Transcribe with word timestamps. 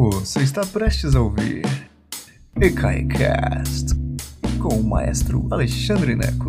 Você 0.00 0.42
está 0.42 0.64
prestes 0.64 1.16
a 1.16 1.20
ouvir 1.20 1.64
EKAICAST 2.54 3.96
com 4.62 4.76
o 4.76 4.84
maestro 4.84 5.48
Alexandre 5.50 6.14
Neco. 6.14 6.46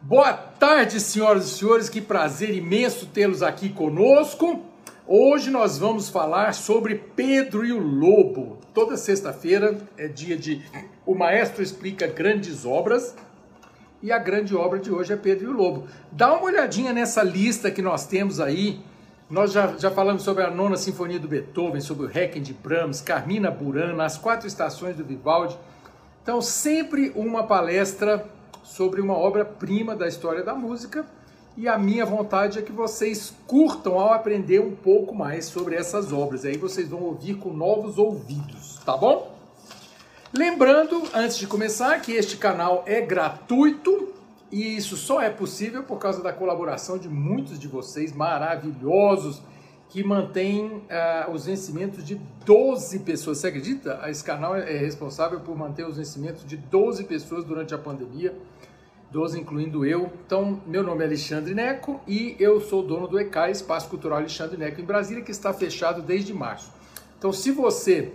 Boa 0.00 0.32
tarde, 0.32 1.00
senhoras 1.00 1.44
e 1.44 1.50
senhores, 1.50 1.90
que 1.90 2.00
prazer 2.00 2.56
imenso 2.56 3.04
tê-los 3.08 3.42
aqui 3.42 3.68
conosco. 3.68 4.62
Hoje 5.06 5.50
nós 5.50 5.76
vamos 5.76 6.08
falar 6.08 6.54
sobre 6.54 6.94
Pedro 6.94 7.62
e 7.66 7.70
o 7.70 7.78
Lobo. 7.78 8.56
Toda 8.72 8.96
sexta-feira 8.96 9.76
é 9.98 10.08
dia 10.08 10.34
de 10.34 10.64
O 11.04 11.14
Maestro 11.14 11.62
Explica 11.62 12.06
Grandes 12.06 12.64
Obras 12.64 13.14
e 14.02 14.10
a 14.10 14.18
grande 14.18 14.56
obra 14.56 14.78
de 14.78 14.90
hoje 14.90 15.12
é 15.12 15.16
Pedro 15.16 15.44
e 15.44 15.48
o 15.48 15.56
Lobo. 15.56 15.86
Dá 16.10 16.32
uma 16.32 16.46
olhadinha 16.46 16.94
nessa 16.94 17.22
lista 17.22 17.70
que 17.70 17.82
nós 17.82 18.06
temos 18.06 18.40
aí 18.40 18.82
nós 19.28 19.52
já, 19.52 19.76
já 19.78 19.90
falamos 19.90 20.22
sobre 20.22 20.44
a 20.44 20.50
nona 20.50 20.76
sinfonia 20.76 21.18
do 21.18 21.26
Beethoven, 21.26 21.80
sobre 21.80 22.06
o 22.06 22.08
Requiem 22.08 22.42
de 22.42 22.52
Brahms, 22.52 23.00
Carmina 23.00 23.50
Burana, 23.50 24.04
as 24.04 24.18
quatro 24.18 24.46
estações 24.46 24.96
do 24.96 25.04
Vivaldi. 25.04 25.56
Então, 26.22 26.40
sempre 26.42 27.10
uma 27.14 27.42
palestra 27.42 28.26
sobre 28.62 29.00
uma 29.00 29.14
obra-prima 29.14 29.94
da 29.94 30.06
história 30.06 30.42
da 30.42 30.54
música. 30.54 31.06
E 31.56 31.68
a 31.68 31.78
minha 31.78 32.04
vontade 32.04 32.58
é 32.58 32.62
que 32.62 32.72
vocês 32.72 33.32
curtam 33.46 33.98
ao 33.98 34.12
aprender 34.12 34.60
um 34.60 34.74
pouco 34.74 35.14
mais 35.14 35.44
sobre 35.44 35.76
essas 35.76 36.12
obras. 36.12 36.44
Aí 36.44 36.56
vocês 36.56 36.88
vão 36.88 37.00
ouvir 37.00 37.34
com 37.34 37.50
novos 37.50 37.96
ouvidos, 37.96 38.80
tá 38.84 38.96
bom? 38.96 39.32
Lembrando, 40.32 41.02
antes 41.14 41.36
de 41.36 41.46
começar, 41.46 42.00
que 42.00 42.12
este 42.12 42.36
canal 42.36 42.82
é 42.86 43.00
gratuito, 43.00 44.13
e 44.54 44.76
isso 44.76 44.96
só 44.96 45.20
é 45.20 45.30
possível 45.30 45.82
por 45.82 45.98
causa 45.98 46.22
da 46.22 46.32
colaboração 46.32 46.96
de 46.96 47.08
muitos 47.08 47.58
de 47.58 47.66
vocês 47.66 48.12
maravilhosos 48.12 49.42
que 49.88 50.04
mantêm 50.04 50.66
uh, 50.66 51.32
os 51.32 51.46
vencimentos 51.46 52.04
de 52.04 52.20
12 52.46 53.00
pessoas. 53.00 53.38
Você 53.38 53.48
acredita? 53.48 54.00
Esse 54.06 54.22
canal 54.22 54.54
é 54.54 54.76
responsável 54.76 55.40
por 55.40 55.58
manter 55.58 55.84
os 55.84 55.96
vencimentos 55.96 56.46
de 56.46 56.56
12 56.56 57.02
pessoas 57.02 57.44
durante 57.44 57.74
a 57.74 57.78
pandemia, 57.78 58.32
12 59.10 59.40
incluindo 59.40 59.84
eu. 59.84 60.12
Então, 60.24 60.60
meu 60.64 60.84
nome 60.84 61.02
é 61.02 61.06
Alexandre 61.08 61.52
Neco 61.52 62.00
e 62.06 62.36
eu 62.38 62.60
sou 62.60 62.80
dono 62.80 63.08
do 63.08 63.18
ECAI, 63.18 63.50
Espaço 63.50 63.88
Cultural 63.88 64.18
Alexandre 64.18 64.56
Neco 64.56 64.80
em 64.80 64.84
Brasília, 64.84 65.24
que 65.24 65.32
está 65.32 65.52
fechado 65.52 66.00
desde 66.00 66.32
março. 66.32 66.70
Então, 67.18 67.32
se 67.32 67.50
você 67.50 68.12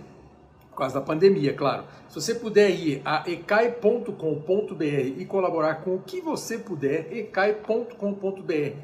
por 0.70 0.76
causa 0.78 0.94
da 0.94 1.00
pandemia, 1.00 1.52
claro. 1.52 1.84
Se 2.08 2.14
você 2.14 2.34
puder 2.34 2.70
ir 2.70 3.02
a 3.04 3.22
ecai.com.br 3.30 4.84
e 5.18 5.24
colaborar 5.26 5.76
com 5.76 5.96
o 5.96 6.02
que 6.02 6.20
você 6.20 6.58
puder, 6.58 7.12
ecai.com.br. 7.12 8.76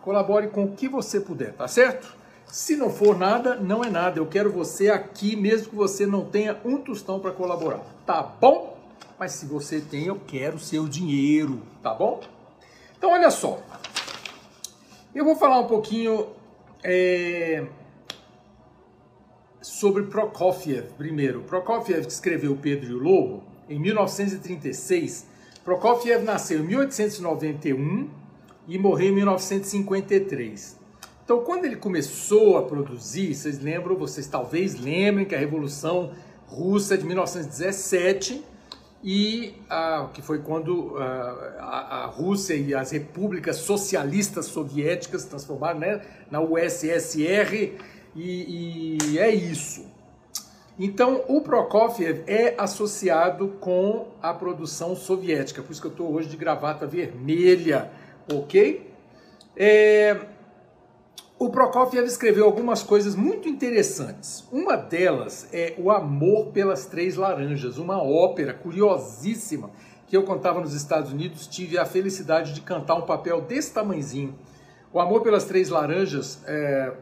Colabore 0.00 0.48
com 0.48 0.64
o 0.64 0.72
que 0.72 0.88
você 0.88 1.20
puder, 1.20 1.52
tá 1.52 1.66
certo? 1.66 2.16
Se 2.46 2.76
não 2.76 2.90
for 2.90 3.18
nada, 3.18 3.56
não 3.56 3.82
é 3.82 3.90
nada. 3.90 4.18
Eu 4.18 4.26
quero 4.26 4.52
você 4.52 4.90
aqui, 4.90 5.34
mesmo 5.34 5.70
que 5.70 5.76
você 5.76 6.06
não 6.06 6.24
tenha 6.24 6.58
um 6.64 6.78
tostão 6.78 7.18
para 7.18 7.32
colaborar, 7.32 7.80
tá 8.06 8.22
bom? 8.22 8.78
Mas 9.18 9.32
se 9.32 9.46
você 9.46 9.80
tem, 9.80 10.06
eu 10.06 10.20
quero 10.26 10.58
seu 10.58 10.86
dinheiro, 10.86 11.62
tá 11.82 11.94
bom? 11.94 12.20
Então, 12.96 13.10
olha 13.12 13.30
só. 13.30 13.58
Eu 15.14 15.24
vou 15.24 15.36
falar 15.36 15.58
um 15.60 15.66
pouquinho 15.66 16.28
é, 16.82 17.64
sobre 19.64 20.02
Prokofiev 20.02 20.92
primeiro. 20.98 21.40
Prokofiev 21.40 22.04
que 22.04 22.12
escreveu 22.12 22.54
Pedro 22.54 22.90
e 22.90 22.94
o 22.94 22.98
Lobo 22.98 23.42
em 23.68 23.78
1936. 23.78 25.26
Prokofiev 25.64 26.22
nasceu 26.22 26.60
em 26.60 26.64
1891 26.64 28.10
e 28.68 28.78
morreu 28.78 29.08
em 29.08 29.14
1953. 29.14 30.78
Então, 31.24 31.42
quando 31.42 31.64
ele 31.64 31.76
começou 31.76 32.58
a 32.58 32.62
produzir, 32.64 33.34
vocês 33.34 33.58
lembram, 33.58 33.96
vocês 33.96 34.26
talvez 34.26 34.78
lembrem 34.78 35.24
que 35.24 35.34
a 35.34 35.38
Revolução 35.38 36.12
Russa 36.46 36.98
de 36.98 37.06
1917 37.06 38.44
e 39.02 39.54
ah, 39.70 40.10
que 40.12 40.20
foi 40.20 40.40
quando 40.40 40.94
ah, 40.98 41.56
a, 41.58 42.04
a, 42.04 42.06
Rússia 42.06 42.54
e 42.54 42.74
as 42.74 42.90
repúblicas 42.90 43.56
socialistas 43.56 44.44
soviéticas 44.46 45.22
se 45.22 45.28
transformaram 45.28 45.80
né, 45.80 46.02
na 46.30 46.42
USSR 46.42 47.72
e, 48.14 48.98
e 49.10 49.18
é 49.18 49.34
isso. 49.34 49.92
Então, 50.78 51.24
o 51.28 51.40
Prokofiev 51.40 52.24
é 52.26 52.54
associado 52.58 53.48
com 53.60 54.08
a 54.20 54.34
produção 54.34 54.96
soviética, 54.96 55.62
por 55.62 55.70
isso 55.70 55.80
que 55.80 55.86
eu 55.86 55.92
estou 55.92 56.12
hoje 56.12 56.28
de 56.28 56.36
gravata 56.36 56.86
vermelha, 56.86 57.90
ok? 58.32 58.90
É... 59.56 60.18
O 61.38 61.50
Prokofiev 61.50 62.06
escreveu 62.06 62.44
algumas 62.44 62.82
coisas 62.82 63.14
muito 63.14 63.48
interessantes. 63.48 64.44
Uma 64.50 64.76
delas 64.76 65.48
é 65.52 65.74
O 65.78 65.90
Amor 65.90 66.46
pelas 66.46 66.86
Três 66.86 67.16
Laranjas, 67.16 67.76
uma 67.76 68.02
ópera 68.02 68.54
curiosíssima 68.54 69.70
que 70.06 70.16
eu 70.16 70.22
contava 70.22 70.60
nos 70.60 70.74
Estados 70.74 71.12
Unidos, 71.12 71.46
tive 71.46 71.78
a 71.78 71.84
felicidade 71.84 72.52
de 72.52 72.60
cantar 72.60 72.94
um 72.94 73.02
papel 73.02 73.40
desse 73.40 73.72
tamanzinho. 73.72 74.34
O 74.92 75.00
Amor 75.00 75.22
pelas 75.22 75.44
Três 75.44 75.68
Laranjas, 75.70 76.40
é, 76.46 76.92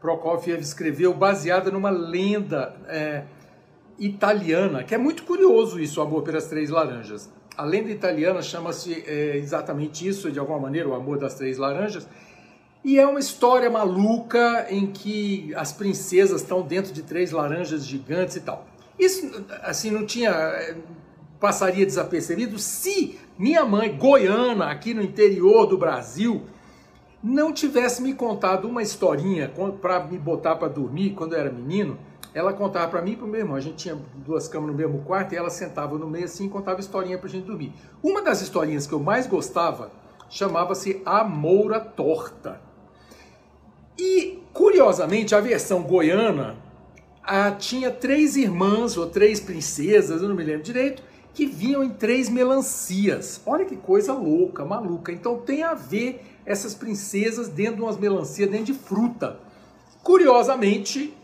Prokofiev 0.00 0.60
escreveu 0.60 1.12
baseada 1.12 1.70
numa 1.70 1.90
lenda 1.90 2.74
é, 2.86 3.24
italiana, 3.98 4.84
que 4.84 4.94
é 4.94 4.98
muito 4.98 5.24
curioso 5.24 5.80
isso, 5.80 6.00
o 6.00 6.02
Amor 6.02 6.22
pelas 6.22 6.46
Três 6.46 6.70
Laranjas. 6.70 7.30
A 7.56 7.64
lenda 7.64 7.90
italiana 7.90 8.40
chama-se 8.40 9.04
é, 9.06 9.36
exatamente 9.36 10.06
isso, 10.06 10.30
de 10.30 10.38
alguma 10.38 10.58
maneira, 10.58 10.88
o 10.88 10.94
Amor 10.94 11.18
das 11.18 11.34
Três 11.34 11.58
Laranjas, 11.58 12.08
e 12.84 12.98
é 12.98 13.06
uma 13.06 13.18
história 13.18 13.68
maluca 13.68 14.66
em 14.70 14.86
que 14.86 15.52
as 15.56 15.72
princesas 15.72 16.42
estão 16.42 16.62
dentro 16.62 16.92
de 16.92 17.02
três 17.02 17.32
laranjas 17.32 17.84
gigantes 17.84 18.36
e 18.36 18.40
tal. 18.40 18.66
Isso, 18.98 19.44
assim, 19.62 19.90
não 19.90 20.06
tinha... 20.06 20.30
É, 20.30 20.76
passaria 21.40 21.86
desapercebido 21.86 22.58
se 22.58 23.18
minha 23.38 23.64
mãe, 23.64 23.96
goiana, 23.96 24.66
aqui 24.66 24.92
no 24.92 25.02
interior 25.02 25.66
do 25.66 25.78
Brasil, 25.78 26.42
não 27.22 27.52
tivesse 27.52 28.00
me 28.02 28.14
contado 28.14 28.68
uma 28.68 28.82
historinha 28.82 29.52
para 29.80 30.04
me 30.04 30.18
botar 30.18 30.56
para 30.56 30.68
dormir 30.68 31.10
quando 31.10 31.34
eu 31.34 31.40
era 31.40 31.50
menino, 31.50 31.98
ela 32.32 32.52
contava 32.52 32.88
para 32.88 33.02
mim 33.02 33.12
e 33.12 33.16
para 33.16 33.26
o 33.26 33.28
meu 33.28 33.40
irmão. 33.40 33.56
A 33.56 33.60
gente 33.60 33.76
tinha 33.76 33.98
duas 34.16 34.46
camas 34.46 34.70
no 34.70 34.74
mesmo 34.74 35.00
quarto 35.00 35.32
e 35.32 35.36
ela 35.36 35.50
sentava 35.50 35.98
no 35.98 36.06
meio 36.06 36.26
assim 36.26 36.46
e 36.46 36.48
contava 36.48 36.80
historinha 36.80 37.18
para 37.18 37.28
gente 37.28 37.46
dormir. 37.46 37.72
Uma 38.02 38.22
das 38.22 38.40
historinhas 38.40 38.86
que 38.86 38.92
eu 38.92 39.00
mais 39.00 39.26
gostava 39.26 39.90
chamava-se 40.28 41.02
A 41.04 41.24
Moura 41.24 41.80
Torta. 41.80 42.60
E, 43.98 44.42
curiosamente, 44.52 45.34
a 45.34 45.40
versão 45.40 45.82
goiana 45.82 46.56
a, 47.22 47.50
tinha 47.50 47.90
três 47.90 48.36
irmãs 48.36 48.96
ou 48.96 49.06
três 49.06 49.40
princesas, 49.40 50.22
eu 50.22 50.28
não 50.28 50.36
me 50.36 50.44
lembro 50.44 50.62
direito, 50.62 51.02
que 51.34 51.46
vinham 51.46 51.82
em 51.82 51.90
três 51.90 52.28
melancias. 52.28 53.40
Olha 53.44 53.64
que 53.64 53.76
coisa 53.76 54.12
louca, 54.12 54.64
maluca. 54.64 55.12
Então 55.12 55.38
tem 55.38 55.62
a 55.62 55.74
ver 55.74 56.37
essas 56.48 56.74
princesas 56.74 57.48
dentro 57.48 57.76
de 57.76 57.82
umas 57.82 57.98
melancias, 57.98 58.50
dentro 58.50 58.66
de 58.66 58.74
fruta. 58.74 59.38
Curiosamente, 60.02 61.14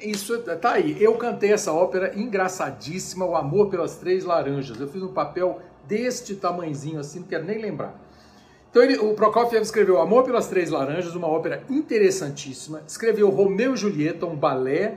isso 0.00 0.38
tá 0.38 0.72
aí. 0.72 0.96
Eu 0.98 1.14
cantei 1.16 1.52
essa 1.52 1.70
ópera 1.70 2.18
engraçadíssima, 2.18 3.26
O 3.26 3.36
Amor 3.36 3.68
pelas 3.68 3.96
Três 3.96 4.24
Laranjas. 4.24 4.80
Eu 4.80 4.88
fiz 4.88 5.02
um 5.02 5.12
papel 5.12 5.60
deste 5.86 6.34
tamanzinho 6.34 6.98
assim, 6.98 7.20
não 7.20 7.26
quero 7.26 7.44
nem 7.44 7.60
lembrar. 7.60 7.94
Então 8.70 8.82
ele, 8.82 8.96
o 8.96 9.12
Prokofiev 9.12 9.62
escreveu 9.62 9.96
O 9.96 10.00
Amor 10.00 10.24
pelas 10.24 10.46
Três 10.46 10.70
Laranjas, 10.70 11.14
uma 11.14 11.28
ópera 11.28 11.62
interessantíssima. 11.68 12.82
Escreveu 12.86 13.28
Romeu 13.28 13.74
e 13.74 13.76
Julieta, 13.76 14.24
um 14.24 14.36
balé. 14.36 14.94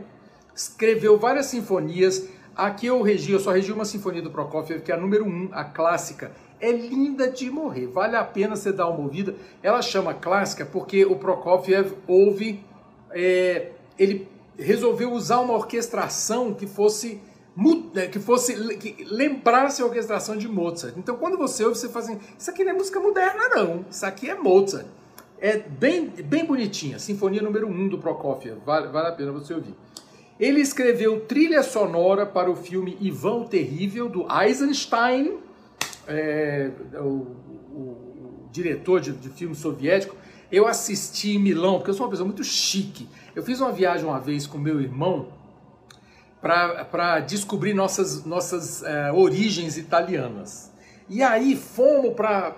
Escreveu 0.56 1.18
várias 1.18 1.48
sinfonias. 1.48 2.30
Aqui 2.56 2.86
eu 2.86 3.02
regi, 3.02 3.34
eu 3.34 3.40
só 3.40 3.52
regi 3.52 3.74
uma 3.74 3.84
sinfonia 3.84 4.22
do 4.22 4.32
Prokofiev, 4.32 4.82
que 4.82 4.92
é 4.92 4.96
a 4.96 4.98
número 4.98 5.26
1, 5.26 5.28
um, 5.28 5.50
a 5.52 5.66
clássica 5.66 6.32
é 6.60 6.72
linda 6.72 7.30
de 7.30 7.50
morrer, 7.50 7.88
vale 7.88 8.16
a 8.16 8.24
pena 8.24 8.56
você 8.56 8.72
dar 8.72 8.88
uma 8.88 9.00
ouvida. 9.00 9.36
Ela 9.62 9.82
chama 9.82 10.14
clássica 10.14 10.66
porque 10.66 11.06
o 11.06 11.16
Prokofiev 11.16 11.94
ouve, 12.08 12.64
é, 13.12 13.72
ele 13.98 14.28
resolveu 14.58 15.12
usar 15.12 15.40
uma 15.40 15.54
orquestração 15.54 16.54
que 16.54 16.68
fosse 16.68 17.22
né, 17.94 18.08
que 18.08 18.20
fosse 18.20 18.78
que 18.78 19.04
lembrasse 19.04 19.82
a 19.82 19.86
orquestração 19.86 20.36
de 20.36 20.48
Mozart. 20.48 20.96
Então, 20.98 21.16
quando 21.18 21.38
você 21.38 21.64
ouve, 21.64 21.78
você 21.78 21.88
fala 21.90 22.06
assim: 22.06 22.20
Isso 22.38 22.50
aqui 22.50 22.64
não 22.64 22.72
é 22.72 22.74
música 22.74 23.00
moderna, 23.00 23.50
não. 23.50 23.86
Isso 23.90 24.06
aqui 24.06 24.30
é 24.30 24.36
Mozart. 24.36 24.88
É 25.40 25.58
bem, 25.58 26.08
bem 26.08 26.46
bonitinha. 26.46 26.98
Sinfonia 26.98 27.42
número 27.42 27.68
1 27.68 27.72
um 27.72 27.90
do 27.90 27.98
Prokofiev. 27.98 28.58
Vale, 28.66 28.88
vale 28.88 29.10
a 29.10 29.12
pena 29.12 29.32
você 29.32 29.54
ouvir. 29.54 29.76
Ele 30.40 30.62
escreveu 30.62 31.22
trilha 31.22 31.62
sonora 31.62 32.26
para 32.26 32.50
o 32.50 32.56
filme 32.56 32.98
Ivan 33.00 33.42
o 33.42 33.46
Terrível, 33.46 34.10
do 34.10 34.26
Eisenstein, 34.32 35.38
é, 36.08 36.72
o, 36.96 37.00
o, 37.00 37.76
o, 37.76 38.50
diretor 38.52 39.00
de, 39.00 39.12
de 39.12 39.30
filme 39.30 39.56
soviético, 39.56 40.16
eu 40.52 40.68
assisti 40.68 41.36
em 41.36 41.40
Milão, 41.40 41.78
porque 41.78 41.90
eu 41.90 41.94
sou 41.94 42.06
uma 42.06 42.10
pessoa 42.10 42.28
muito 42.28 42.44
chique. 42.44 43.08
Eu 43.36 43.42
fiz 43.42 43.60
uma 43.60 43.72
viagem 43.72 44.06
uma 44.06 44.20
vez 44.20 44.46
com 44.46 44.58
meu 44.58 44.80
irmão 44.80 45.30
para 46.40 47.22
descobrir 47.22 47.74
nossas, 47.74 48.26
nossas 48.26 48.84
é, 48.84 49.12
origens 49.12 49.78
italianas. 49.78 50.72
E 51.10 51.22
aí 51.24 51.56
fomos 51.56 52.14
para 52.14 52.56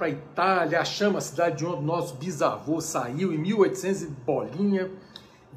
a 0.00 0.08
Itália, 0.08 0.80
achamos 0.80 1.18
a 1.18 1.20
cidade 1.20 1.58
de 1.58 1.66
onde 1.66 1.84
nosso 1.84 2.14
bisavô 2.14 2.80
saiu 2.80 3.32
em 3.32 3.38
1800 3.38 4.02
e 4.02 4.06
bolinha. 4.06 4.90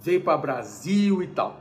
veio 0.02 0.22
para 0.22 0.38
Brasil 0.38 1.24
e 1.24 1.28
tal. 1.28 1.61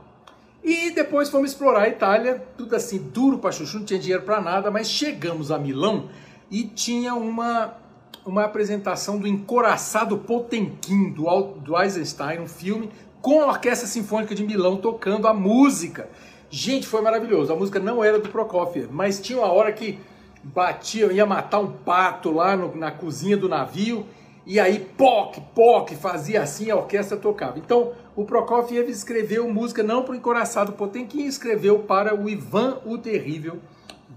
E 0.63 0.91
depois 0.91 1.29
fomos 1.29 1.51
explorar 1.51 1.83
a 1.83 1.89
Itália, 1.89 2.43
tudo 2.57 2.75
assim 2.75 2.99
duro 2.99 3.39
para 3.39 3.51
chuchu, 3.51 3.79
não 3.79 3.85
tinha 3.85 3.99
dinheiro 3.99 4.23
para 4.23 4.39
nada, 4.39 4.69
mas 4.69 4.89
chegamos 4.89 5.51
a 5.51 5.57
Milão 5.57 6.09
e 6.49 6.63
tinha 6.63 7.15
uma 7.15 7.79
uma 8.25 8.43
apresentação 8.43 9.17
do 9.17 9.27
Encoraçado 9.27 10.17
Potemkin 10.17 11.09
do, 11.09 11.25
do 11.57 11.81
Eisenstein, 11.81 12.39
um 12.39 12.47
filme 12.47 12.91
com 13.21 13.41
a 13.41 13.47
Orquestra 13.47 13.87
Sinfônica 13.87 14.33
de 14.35 14.43
Milão 14.43 14.77
tocando 14.77 15.27
a 15.27 15.33
música. 15.33 16.09
Gente, 16.49 16.87
foi 16.87 17.01
maravilhoso. 17.01 17.51
A 17.51 17.55
música 17.55 17.79
não 17.79 18.03
era 18.03 18.19
do 18.19 18.29
Prokofiev, 18.29 18.89
mas 18.91 19.19
tinha 19.19 19.39
uma 19.39 19.51
hora 19.51 19.71
que 19.71 19.99
batia, 20.43 21.11
ia 21.11 21.25
matar 21.25 21.59
um 21.59 21.71
pato 21.71 22.31
lá 22.31 22.55
no, 22.55 22.75
na 22.75 22.91
cozinha 22.91 23.37
do 23.37 23.47
navio 23.47 24.05
e 24.45 24.59
aí 24.59 24.79
poc, 24.97 25.39
poc, 25.53 25.91
fazia 25.95 26.41
assim, 26.41 26.71
a 26.71 26.75
orquestra 26.75 27.15
tocava. 27.15 27.59
Então, 27.59 27.93
o 28.15 28.25
Prokofiev 28.25 28.89
escreveu 28.89 29.47
música 29.47 29.83
não 29.83 30.03
para 30.03 30.13
o 30.13 30.15
encoraçado 30.15 30.73
Potemkin, 30.73 31.25
escreveu 31.25 31.79
para 31.79 32.15
o 32.15 32.27
Ivan 32.27 32.79
o 32.85 32.97
Terrível 32.97 33.59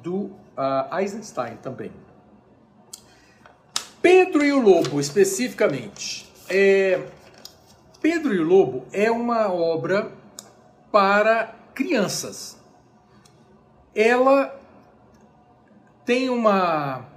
do 0.02 0.30
uh, 0.56 0.98
Eisenstein 0.98 1.56
também. 1.56 1.92
Pedro 4.00 4.44
e 4.44 4.52
o 4.52 4.60
Lobo, 4.60 5.00
especificamente. 5.00 6.30
É, 6.48 7.06
Pedro 8.00 8.34
e 8.34 8.38
o 8.38 8.44
Lobo 8.44 8.84
é 8.92 9.10
uma 9.10 9.52
obra 9.52 10.10
para 10.92 11.54
crianças. 11.74 12.58
Ela 13.94 14.60
tem 16.04 16.28
uma 16.28 17.13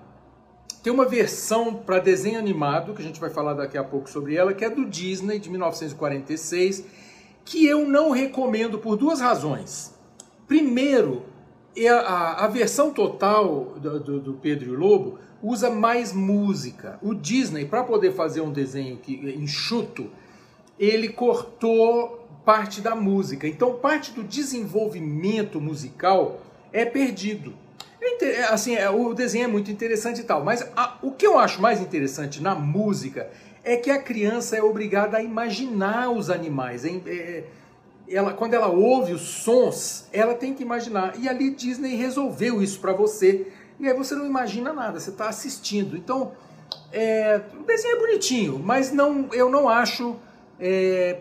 tem 0.88 0.94
uma 0.94 1.04
versão 1.04 1.74
para 1.74 2.00
desenho 2.00 2.40
animado, 2.40 2.94
que 2.94 3.02
a 3.02 3.06
gente 3.06 3.20
vai 3.20 3.30
falar 3.30 3.54
daqui 3.54 3.78
a 3.78 3.84
pouco 3.84 4.10
sobre 4.10 4.36
ela, 4.36 4.54
que 4.54 4.64
é 4.64 4.70
do 4.70 4.86
Disney, 4.86 5.38
de 5.38 5.50
1946, 5.50 6.86
que 7.44 7.68
eu 7.68 7.86
não 7.86 8.12
recomendo 8.12 8.80
por 8.80 8.96
duas 8.96 9.20
razões. 9.20 9.94
Primeiro, 10.48 11.24
é 11.76 11.90
a, 11.90 12.36
a 12.36 12.48
versão 12.48 12.94
total 12.94 13.74
do, 13.76 14.00
do, 14.00 14.20
do, 14.22 14.34
Pedro 14.36 14.70
e 14.70 14.76
o 14.78 14.80
Lobo 14.80 15.20
usa 15.44 15.70
mais 15.70 16.14
música. 16.14 16.98
O 17.02 17.14
Disney, 17.14 17.66
para 17.66 17.84
poder 17.84 18.14
fazer 18.14 18.40
um 18.40 18.54
desenho 18.54 18.96
que, 18.96 19.14
enxuto, 19.38 20.10
ele 20.80 21.10
cortou 21.10 22.30
parte 22.46 22.80
da 22.80 22.96
música. 22.96 23.46
Então, 23.46 23.74
parte 23.74 24.14
do 24.14 24.24
desenvolvimento 24.24 25.60
musical 25.60 26.40
é 26.72 26.86
perdido. 26.86 27.67
É, 28.00 28.44
assim, 28.46 28.76
é, 28.76 28.90
o 28.90 29.14
desenho 29.14 29.46
é 29.46 29.48
muito 29.48 29.72
interessante 29.72 30.22
e 30.22 30.24
tal, 30.24 30.44
mas 30.44 30.68
a, 30.76 30.98
o 31.02 31.12
que 31.12 31.26
eu 31.26 31.38
acho 31.38 31.62
mais 31.62 31.82
interessante 31.82 32.42
na 32.42 32.54
música 32.54 33.30
é 33.64 33.76
que 33.76 33.92
a 33.92 34.02
criança 34.02 34.56
é 34.56 34.62
obrigada 34.62 35.18
a 35.18 35.24
imaginar 35.24 36.10
os 36.10 36.30
animais. 36.30 36.86
É, 36.86 36.90
é, 37.06 37.44
ela, 38.10 38.34
quando 38.34 38.54
ela 38.54 38.68
ouve 38.68 39.14
os 39.14 39.22
sons, 39.22 40.08
ela 40.14 40.34
tem 40.34 40.54
que 40.54 40.64
imaginar. 40.64 41.16
E 41.20 41.28
ali 41.28 41.50
Disney 41.50 41.96
resolveu 41.96 42.62
isso 42.62 42.80
para 42.80 42.94
você. 42.94 43.52
E 43.80 43.88
aí 43.88 43.94
você 43.94 44.16
não 44.16 44.26
imagina 44.26 44.72
nada, 44.72 45.00
você 45.00 45.10
está 45.10 45.28
assistindo. 45.28 45.98
Então, 45.98 46.32
é, 46.92 47.42
o 47.60 47.64
desenho 47.64 47.98
é 47.98 48.00
bonitinho, 48.00 48.60
mas 48.60 48.92
não, 48.92 49.28
eu 49.34 49.50
não 49.50 49.68
acho 49.68 50.16
é, 50.60 51.20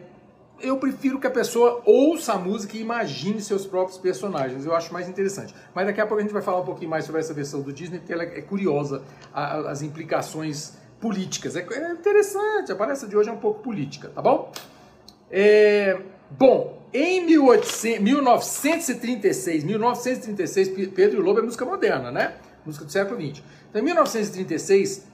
eu 0.60 0.78
prefiro 0.78 1.20
que 1.20 1.26
a 1.26 1.30
pessoa 1.30 1.82
ouça 1.84 2.32
a 2.32 2.38
música 2.38 2.76
e 2.76 2.80
imagine 2.80 3.40
seus 3.40 3.66
próprios 3.66 3.98
personagens. 3.98 4.64
Eu 4.64 4.74
acho 4.74 4.92
mais 4.92 5.08
interessante. 5.08 5.54
Mas 5.74 5.86
daqui 5.86 6.00
a 6.00 6.06
pouco 6.06 6.20
a 6.20 6.22
gente 6.22 6.32
vai 6.32 6.42
falar 6.42 6.60
um 6.60 6.64
pouquinho 6.64 6.90
mais 6.90 7.04
sobre 7.04 7.20
essa 7.20 7.34
versão 7.34 7.60
do 7.60 7.72
Disney, 7.72 7.98
porque 7.98 8.12
ela 8.12 8.22
é 8.22 8.40
curiosa, 8.40 9.02
a, 9.32 9.70
as 9.70 9.82
implicações 9.82 10.74
políticas. 11.00 11.56
É, 11.56 11.66
é, 11.70 11.92
interessante, 11.92 12.72
a 12.72 12.76
palestra 12.76 13.08
de 13.08 13.16
hoje 13.16 13.28
é 13.28 13.32
um 13.32 13.38
pouco 13.38 13.62
política, 13.62 14.10
tá 14.14 14.22
bom? 14.22 14.50
É, 15.30 16.00
bom, 16.30 16.82
em 16.92 17.24
1800, 17.26 18.02
1936, 18.02 19.64
1936, 19.64 20.88
Pedro 20.88 21.20
e 21.20 21.22
Lobo 21.22 21.40
é 21.40 21.42
música 21.42 21.64
moderna, 21.64 22.10
né? 22.10 22.34
Música 22.64 22.84
do 22.84 22.90
século 22.90 23.20
XX. 23.20 23.42
Então, 23.68 23.82
em 23.82 23.84
1936, 23.84 25.06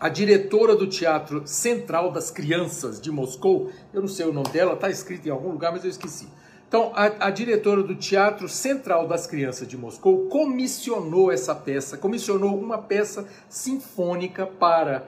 a 0.00 0.08
diretora 0.08 0.76
do 0.76 0.86
Teatro 0.86 1.42
Central 1.46 2.12
das 2.12 2.30
Crianças 2.30 3.00
de 3.00 3.10
Moscou, 3.10 3.70
eu 3.92 4.00
não 4.00 4.08
sei 4.08 4.26
o 4.26 4.32
nome 4.32 4.48
dela, 4.50 4.74
está 4.74 4.88
escrito 4.88 5.26
em 5.26 5.30
algum 5.30 5.50
lugar, 5.50 5.72
mas 5.72 5.84
eu 5.84 5.90
esqueci. 5.90 6.28
Então, 6.68 6.92
a, 6.94 7.26
a, 7.26 7.30
diretora 7.30 7.82
do 7.82 7.94
Teatro 7.94 8.46
Central 8.46 9.08
das 9.08 9.26
Crianças 9.26 9.66
de 9.66 9.76
Moscou 9.76 10.26
comissionou 10.26 11.32
essa 11.32 11.54
peça, 11.54 11.96
comissionou 11.96 12.58
uma 12.58 12.76
peça 12.76 13.26
sinfônica 13.48 14.46
para 14.46 15.06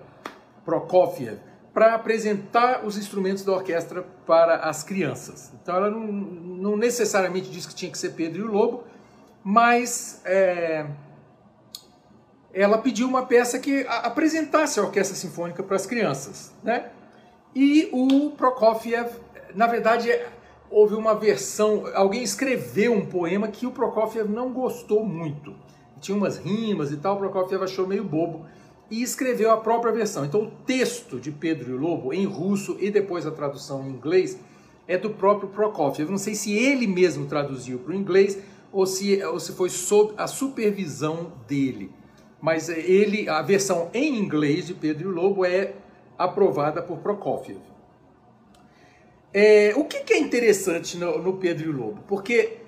Prokofiev, 0.65 1.39
para 1.75 1.95
apresentar 1.95 2.85
os 2.85 2.97
instrumentos 2.97 3.45
da 3.45 3.53
orquestra 3.53 4.03
para 4.27 4.57
as 4.57 4.83
crianças. 4.83 5.53
Então, 5.63 5.77
ela 5.77 5.91
não, 5.91 6.07
não 6.07 6.77
necessariamente 6.79 7.51
disse 7.51 7.69
que 7.69 7.75
tinha 7.75 7.93
que 7.93 7.99
ser 7.99 8.13
Pedro 8.13 8.41
e 8.41 8.45
o 8.45 8.51
Lobo, 8.51 8.85
mas 9.45 10.23
é, 10.25 10.87
ela 12.53 12.79
pediu 12.79 13.07
uma 13.07 13.25
peça 13.27 13.59
que 13.59 13.87
apresentasse 13.89 14.81
a 14.81 14.83
orquestra 14.83 15.17
sinfônica 15.17 15.63
para 15.63 15.77
as 15.77 15.87
crianças, 15.87 16.53
né? 16.63 16.91
E 17.55 17.89
o 17.93 18.31
Prokofiev, 18.31 19.11
na 19.55 19.67
verdade, 19.67 20.09
houve 20.71 20.95
uma 20.95 21.15
versão, 21.15 21.85
alguém 21.95 22.23
escreveu 22.23 22.93
um 22.93 23.07
poema 23.07 23.49
que 23.49 23.67
o 23.67 23.73
Prokofiev 23.73 24.29
não 24.29 24.53
gostou 24.53 25.05
muito. 25.05 25.55
Tinha 26.01 26.17
umas 26.17 26.39
rimas 26.39 26.93
e 26.93 26.97
tal, 26.97 27.17
o 27.17 27.19
Prokofiev 27.19 27.63
achou 27.63 27.87
meio 27.87 28.05
bobo 28.05 28.47
e 28.91 29.03
escreveu 29.03 29.51
a 29.51 29.57
própria 29.57 29.93
versão. 29.93 30.25
Então, 30.25 30.43
o 30.43 30.51
texto 30.65 31.21
de 31.21 31.31
Pedro 31.31 31.71
e 31.71 31.75
o 31.75 31.79
Lobo, 31.79 32.13
em 32.13 32.25
russo 32.25 32.77
e 32.81 32.91
depois 32.91 33.27
a 33.27 33.31
tradução 33.31 33.85
em 33.87 33.91
inglês, 33.91 34.39
é 34.89 34.99
do 34.99 35.11
próprio 35.11 35.49
Prokofiev. 35.49 36.11
Não 36.11 36.19
sei 36.19 36.35
se 36.35 36.53
ele 36.53 36.87
mesmo 36.87 37.27
traduziu 37.27 37.79
para 37.79 37.93
o 37.93 37.97
inglês 37.97 38.39
ou 38.73 38.87
se, 38.87 39.23
ou 39.25 39.39
se 39.39 39.53
foi 39.53 39.69
sob 39.69 40.15
a 40.17 40.27
supervisão 40.27 41.33
dele 41.47 41.93
mas 42.41 42.69
ele, 42.69 43.29
a 43.29 43.43
versão 43.43 43.91
em 43.93 44.17
inglês 44.17 44.67
de 44.67 44.75
Pedro 44.75 45.09
e 45.09 45.13
o 45.13 45.15
Lobo 45.15 45.45
é 45.45 45.75
aprovada 46.17 46.81
por 46.83 46.99
Prokofiev. 46.99 47.61
É, 49.33 49.73
o 49.77 49.85
que, 49.85 50.01
que, 50.01 50.13
é 50.13 50.19
interessante 50.19 50.97
no, 50.97 51.23
no 51.23 51.37
Pedro 51.37 51.67
e 51.67 51.69
o 51.69 51.77
Lobo? 51.77 52.03
Porque 52.09 52.59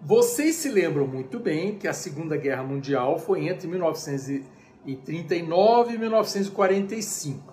vocês 0.00 0.54
se 0.56 0.68
lembram 0.68 1.06
muito 1.06 1.38
bem 1.40 1.76
que 1.76 1.88
a 1.88 1.92
Segunda 1.92 2.36
Guerra 2.36 2.62
Mundial 2.62 3.18
foi 3.18 3.48
entre 3.48 3.66
1939 3.66 5.94
e 5.94 5.98
1945. 5.98 7.52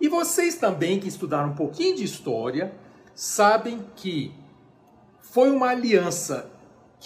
E 0.00 0.08
vocês 0.08 0.56
também 0.56 0.98
que 1.00 1.08
estudaram 1.08 1.50
um 1.50 1.54
pouquinho 1.54 1.96
de 1.96 2.04
história 2.04 2.74
sabem 3.14 3.82
que 3.94 4.32
foi 5.20 5.50
uma 5.50 5.68
aliança 5.68 6.50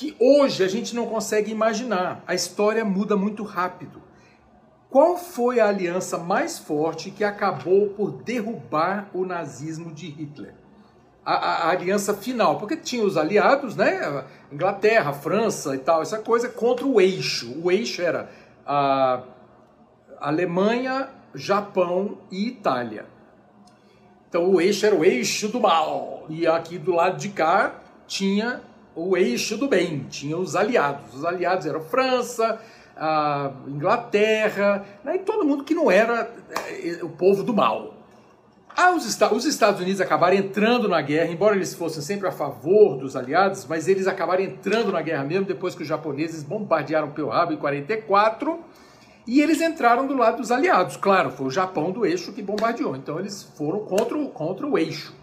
que 0.01 0.17
hoje 0.19 0.65
a 0.65 0.67
gente 0.67 0.97
não 0.97 1.05
consegue 1.05 1.53
imaginar. 1.53 2.25
A 2.27 2.35
história 2.35 2.83
muda 2.87 3.19
muito 3.19 3.43
rápido. 3.45 4.01
Qual 4.89 5.19
foi 5.19 5.61
a 5.61 5.69
aliança 5.69 6.17
mais 6.17 6.59
forte 6.59 7.11
que 7.11 7.23
acabou 7.23 7.91
por 7.91 8.11
derrubar 8.11 9.11
o 9.13 9.27
nazismo 9.27 9.93
de 9.93 10.07
Hitler? 10.09 10.55
A, 11.23 11.35
a, 11.35 11.55
a, 11.67 11.71
aliança 11.73 12.15
final, 12.15 12.59
porque 12.59 12.79
tinha 12.79 13.05
os 13.05 13.19
aliados, 13.19 13.77
né? 13.77 14.25
Inglaterra, 14.51 15.13
França 15.13 15.75
e 15.75 15.79
tal, 15.79 16.01
essa 16.01 16.19
coisa 16.19 16.49
contra 16.49 16.87
o 16.87 16.99
eixo. 16.99 17.61
O 17.63 17.71
eixo 17.71 18.01
era 18.01 18.31
a 18.67 19.23
Alemanha, 20.19 21.11
Japão 21.35 22.17
e 22.31 22.49
Itália. 22.49 23.05
Então 24.31 24.49
o 24.49 24.63
eixo 24.63 24.87
era 24.87 24.97
o 24.97 25.05
eixo 25.05 25.49
do 25.49 25.61
mal. 25.61 26.25
E 26.31 26.47
aqui 26.47 26.79
do 26.79 26.95
lado 26.95 27.19
de 27.19 27.29
cá 27.29 27.75
tinha 28.07 28.63
o 28.95 29.17
eixo 29.17 29.57
do 29.57 29.69
bem, 29.69 30.07
tinha 30.11 30.37
os 30.37 30.57
aliados. 30.57 31.15
Os 31.15 31.25
aliados 31.25 31.67
eram 31.67 31.81
França, 31.81 32.61
a 32.97 33.53
Inglaterra, 33.67 34.85
né, 35.05 35.17
e 35.17 35.19
todo 35.21 35.45
mundo 35.45 35.65
que 35.65 35.75
não 35.75 35.91
era 35.91 36.31
é, 36.69 37.03
o 37.03 37.09
povo 37.09 37.43
do 37.43 37.55
mal. 37.55 37.95
Ah, 38.77 38.93
os, 38.93 39.05
os 39.33 39.45
Estados 39.45 39.81
Unidos 39.81 40.01
acabaram 40.01 40.37
entrando 40.37 40.89
na 40.89 41.01
guerra, 41.01 41.31
embora 41.31 41.57
eles 41.57 41.75
fossem 41.75 42.03
sempre 42.03 42.29
a 42.29 42.33
favor 42.33 42.97
dos 42.97 43.17
aliados, 43.17 43.67
mas 43.67 43.89
eles 43.89 44.07
acabaram 44.07 44.43
entrando 44.43 44.93
na 44.93 45.03
guerra 45.03 45.25
mesmo 45.25 45.45
depois 45.45 45.75
que 45.75 45.83
os 45.83 45.89
japoneses 45.89 46.43
bombardearam 46.43 47.11
Pearl 47.11 47.31
Harbor 47.31 47.55
em 47.55 47.59
44 47.59 48.61
e 49.27 49.41
eles 49.41 49.61
entraram 49.61 50.07
do 50.07 50.17
lado 50.17 50.39
dos 50.39 50.51
aliados. 50.51 50.97
Claro, 50.97 51.31
foi 51.31 51.47
o 51.47 51.51
Japão 51.51 51.91
do 51.91 52.07
eixo 52.07 52.33
que 52.33 52.43
bombardeou, 52.43 52.97
então 52.97 53.19
eles 53.19 53.43
foram 53.43 53.81
contra 53.81 54.17
o, 54.17 54.29
contra 54.29 54.67
o 54.67 54.79
eixo. 54.79 55.15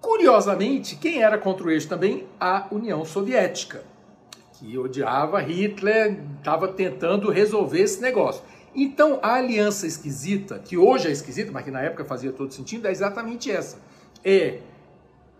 Curiosamente, 0.00 0.96
quem 0.96 1.22
era 1.22 1.38
contra 1.38 1.66
o 1.66 1.70
eixo 1.70 1.88
também? 1.88 2.26
A 2.38 2.66
União 2.70 3.04
Soviética, 3.04 3.82
que 4.52 4.78
odiava 4.78 5.40
Hitler, 5.40 6.20
estava 6.38 6.68
tentando 6.68 7.30
resolver 7.30 7.80
esse 7.80 8.00
negócio. 8.00 8.42
Então, 8.74 9.18
a 9.22 9.34
aliança 9.34 9.86
esquisita, 9.86 10.58
que 10.58 10.76
hoje 10.76 11.08
é 11.08 11.10
esquisita, 11.10 11.50
mas 11.50 11.64
que 11.64 11.70
na 11.70 11.80
época 11.80 12.04
fazia 12.04 12.30
todo 12.30 12.52
sentido, 12.52 12.86
é 12.86 12.90
exatamente 12.90 13.50
essa. 13.50 13.78
É 14.24 14.60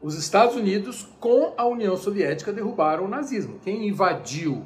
os 0.01 0.17
Estados 0.17 0.55
Unidos 0.55 1.09
com 1.19 1.55
a 1.57 1.67
União 1.67 1.97
Soviética 1.97 2.53
derrubaram 2.53 3.05
o 3.05 3.09
nazismo. 3.09 3.59
Quem 3.65 3.89
invadiu, 3.89 4.65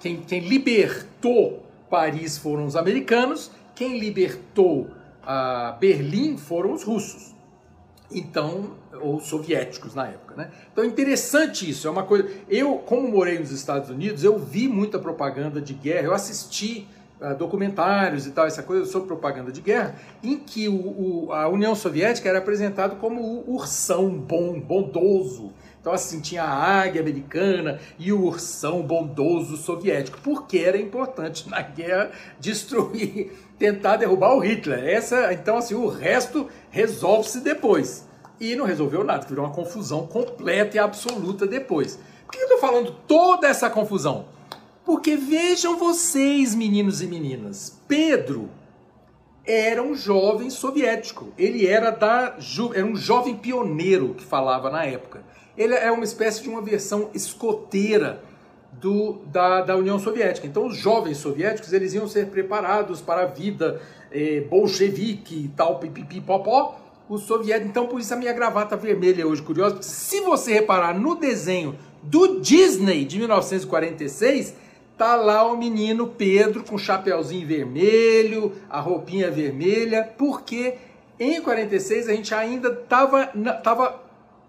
quem, 0.00 0.20
quem 0.22 0.40
libertou 0.40 1.62
Paris 1.88 2.38
foram 2.38 2.66
os 2.66 2.74
americanos, 2.74 3.50
quem 3.74 3.98
libertou 3.98 4.90
Berlim 5.78 6.36
foram 6.36 6.72
os 6.72 6.82
russos. 6.82 7.34
Então, 8.10 8.72
ou 9.00 9.20
soviéticos 9.20 9.94
na 9.94 10.06
época, 10.06 10.34
né? 10.36 10.50
Então 10.72 10.84
é 10.84 10.86
interessante 10.86 11.68
isso, 11.68 11.86
é 11.86 11.90
uma 11.90 12.02
coisa. 12.02 12.28
Eu, 12.48 12.78
como 12.78 13.08
morei 13.08 13.38
nos 13.38 13.50
Estados 13.50 13.90
Unidos, 13.90 14.22
eu 14.22 14.38
vi 14.38 14.68
muita 14.68 14.98
propaganda 14.98 15.60
de 15.60 15.72
guerra, 15.72 16.06
eu 16.06 16.14
assisti 16.14 16.86
uh, 17.20 17.34
documentários 17.36 18.26
e 18.26 18.30
tal, 18.30 18.46
essa 18.46 18.62
coisa 18.62 18.84
sobre 18.84 19.08
propaganda 19.08 19.50
de 19.50 19.60
guerra, 19.60 19.94
em 20.22 20.38
que 20.38 20.68
o, 20.68 20.74
o, 21.26 21.32
a 21.32 21.48
União 21.48 21.74
Soviética 21.74 22.28
era 22.28 22.38
apresentado 22.38 22.96
como 22.96 23.22
o 23.22 23.54
ursão 23.54 24.10
bom, 24.10 24.60
bondoso. 24.60 25.52
Então, 25.80 25.92
assim, 25.92 26.20
tinha 26.20 26.44
a 26.44 26.82
águia 26.82 27.00
americana 27.00 27.80
e 27.98 28.12
o 28.12 28.22
ursão 28.22 28.82
bondoso 28.82 29.56
soviético, 29.56 30.16
porque 30.22 30.58
era 30.58 30.78
importante 30.78 31.48
na 31.48 31.60
guerra 31.60 32.12
destruir, 32.38 33.32
tentar 33.58 33.96
derrubar 33.96 34.36
o 34.36 34.38
Hitler. 34.38 34.84
Essa, 34.84 35.32
então, 35.32 35.56
assim, 35.56 35.74
o 35.74 35.88
resto 35.88 36.48
resolve-se 36.70 37.40
depois. 37.40 38.06
E 38.40 38.56
não 38.56 38.64
resolveu 38.64 39.04
nada, 39.04 39.26
virou 39.26 39.44
uma 39.44 39.54
confusão 39.54 40.06
completa 40.06 40.76
e 40.76 40.80
absoluta 40.80 41.46
depois. 41.46 41.98
Por 42.26 42.32
que 42.32 42.38
eu 42.38 42.44
estou 42.44 42.58
falando 42.58 42.92
toda 43.06 43.46
essa 43.46 43.70
confusão? 43.70 44.26
Porque 44.84 45.16
vejam 45.16 45.78
vocês, 45.78 46.54
meninos 46.54 47.00
e 47.00 47.06
meninas, 47.06 47.78
Pedro 47.86 48.50
era 49.46 49.82
um 49.82 49.94
jovem 49.94 50.50
soviético. 50.50 51.32
Ele 51.36 51.66
era 51.66 51.90
da 51.90 52.36
era 52.74 52.86
um 52.86 52.96
jovem 52.96 53.36
pioneiro 53.36 54.14
que 54.14 54.24
falava 54.24 54.70
na 54.70 54.84
época. 54.84 55.22
Ele 55.56 55.74
é 55.74 55.90
uma 55.90 56.04
espécie 56.04 56.42
de 56.42 56.48
uma 56.48 56.62
versão 56.62 57.10
escoteira 57.14 58.22
do, 58.72 59.20
da, 59.26 59.60
da 59.60 59.76
União 59.76 59.98
Soviética. 59.98 60.46
Então, 60.46 60.66
os 60.66 60.76
jovens 60.76 61.18
soviéticos 61.18 61.72
eles 61.72 61.92
iam 61.92 62.08
ser 62.08 62.26
preparados 62.28 63.00
para 63.00 63.22
a 63.22 63.26
vida 63.26 63.80
eh, 64.10 64.40
bolchevique 64.48 65.44
e 65.44 65.48
tal, 65.48 65.78
pipipi, 65.78 66.20
popó. 66.20 66.80
O 67.12 67.18
soviético, 67.18 67.68
então, 67.68 67.86
por 67.86 68.00
isso 68.00 68.14
a 68.14 68.16
minha 68.16 68.32
gravata 68.32 68.74
vermelha 68.74 69.26
hoje, 69.26 69.42
curiosa. 69.42 69.82
Se 69.82 70.22
você 70.22 70.54
reparar 70.54 70.98
no 70.98 71.14
desenho 71.14 71.78
do 72.02 72.40
Disney 72.40 73.04
de 73.04 73.18
1946, 73.18 74.56
tá 74.96 75.14
lá 75.14 75.44
o 75.44 75.54
menino 75.54 76.06
Pedro 76.06 76.64
com 76.64 76.76
o 76.76 76.78
chapeuzinho 76.78 77.46
vermelho, 77.46 78.54
a 78.70 78.80
roupinha 78.80 79.30
vermelha, 79.30 80.10
porque 80.16 80.76
em 81.20 81.38
46 81.42 82.08
a 82.08 82.14
gente 82.14 82.34
ainda 82.34 82.74
tava, 82.74 83.26
tava 83.62 84.00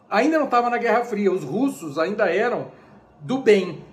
ainda 0.09 0.37
não 0.37 0.45
estava 0.45 0.69
na 0.69 0.77
Guerra 0.77 1.03
Fria, 1.03 1.33
os 1.33 1.43
russos 1.43 1.99
ainda 1.99 2.33
eram 2.33 2.71
do 3.19 3.39
bem. 3.39 3.83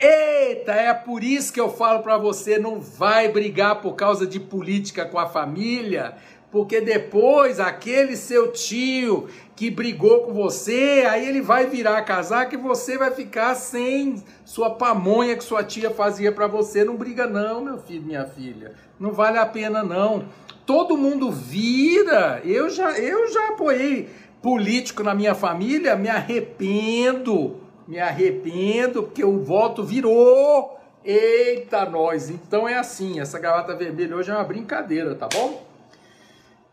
Eita, 0.00 0.72
é 0.72 0.92
por 0.92 1.22
isso 1.22 1.52
que 1.52 1.60
eu 1.60 1.70
falo 1.70 2.02
para 2.02 2.18
você, 2.18 2.58
não 2.58 2.80
vai 2.80 3.28
brigar 3.28 3.80
por 3.80 3.94
causa 3.94 4.26
de 4.26 4.40
política 4.40 5.06
com 5.06 5.16
a 5.16 5.28
família, 5.28 6.16
porque 6.54 6.80
depois 6.80 7.58
aquele 7.58 8.16
seu 8.16 8.52
tio 8.52 9.26
que 9.56 9.72
brigou 9.72 10.20
com 10.20 10.32
você, 10.32 11.04
aí 11.10 11.28
ele 11.28 11.40
vai 11.42 11.66
virar 11.66 12.00
casaca 12.02 12.54
e 12.54 12.56
você 12.56 12.96
vai 12.96 13.10
ficar 13.10 13.56
sem 13.56 14.22
sua 14.44 14.70
pamonha 14.70 15.36
que 15.36 15.42
sua 15.42 15.64
tia 15.64 15.90
fazia 15.90 16.30
para 16.30 16.46
você. 16.46 16.84
Não 16.84 16.94
briga 16.94 17.26
não, 17.26 17.60
meu 17.60 17.78
filho, 17.78 18.04
minha 18.04 18.24
filha. 18.24 18.74
Não 19.00 19.10
vale 19.10 19.36
a 19.36 19.44
pena 19.44 19.82
não. 19.82 20.26
Todo 20.64 20.96
mundo 20.96 21.28
vira. 21.28 22.40
Eu 22.44 22.70
já 22.70 22.92
eu 23.00 23.26
já 23.32 23.48
apoiei 23.48 24.08
político 24.40 25.02
na 25.02 25.12
minha 25.12 25.34
família, 25.34 25.96
me 25.96 26.08
arrependo, 26.08 27.56
me 27.88 27.98
arrependo, 27.98 29.02
porque 29.02 29.24
o 29.24 29.42
voto 29.42 29.82
virou. 29.82 30.78
Eita, 31.04 31.84
nós! 31.84 32.30
Então 32.30 32.68
é 32.68 32.78
assim, 32.78 33.18
essa 33.18 33.40
gravata 33.40 33.74
vermelha 33.74 34.14
hoje 34.14 34.30
é 34.30 34.34
uma 34.34 34.44
brincadeira, 34.44 35.16
tá 35.16 35.28
bom? 35.34 35.63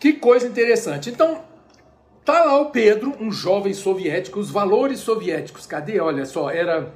Que 0.01 0.13
coisa 0.13 0.47
interessante. 0.47 1.11
Então, 1.11 1.43
tá 2.25 2.43
lá 2.43 2.59
o 2.59 2.71
Pedro, 2.71 3.15
um 3.19 3.31
jovem 3.31 3.73
soviético, 3.73 4.39
os 4.39 4.49
valores 4.49 4.99
soviéticos, 4.99 5.67
cadê? 5.67 5.99
Olha 5.99 6.25
só, 6.25 6.49
era 6.49 6.91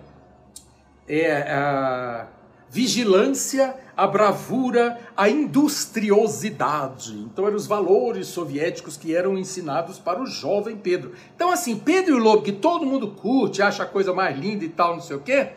é, 1.07 1.43
a 1.43 2.27
vigilância 2.69 3.75
a 3.95 4.05
bravura, 4.07 4.99
a 5.15 5.29
industriosidade. 5.29 7.13
Então 7.19 7.47
eram 7.47 7.55
os 7.55 7.67
valores 7.67 8.27
soviéticos 8.27 8.97
que 8.97 9.15
eram 9.15 9.37
ensinados 9.37 9.97
para 9.99 10.21
o 10.21 10.25
jovem 10.25 10.75
Pedro. 10.75 11.13
Então 11.35 11.51
assim, 11.51 11.77
Pedro 11.77 12.15
e 12.15 12.19
o 12.19 12.23
Lobo, 12.23 12.41
que 12.41 12.51
todo 12.51 12.85
mundo 12.85 13.11
curte, 13.11 13.61
acha 13.61 13.83
a 13.83 13.85
coisa 13.85 14.13
mais 14.13 14.37
linda 14.37 14.65
e 14.65 14.69
tal, 14.69 14.95
não 14.95 15.01
sei 15.01 15.15
o 15.15 15.21
quê, 15.21 15.49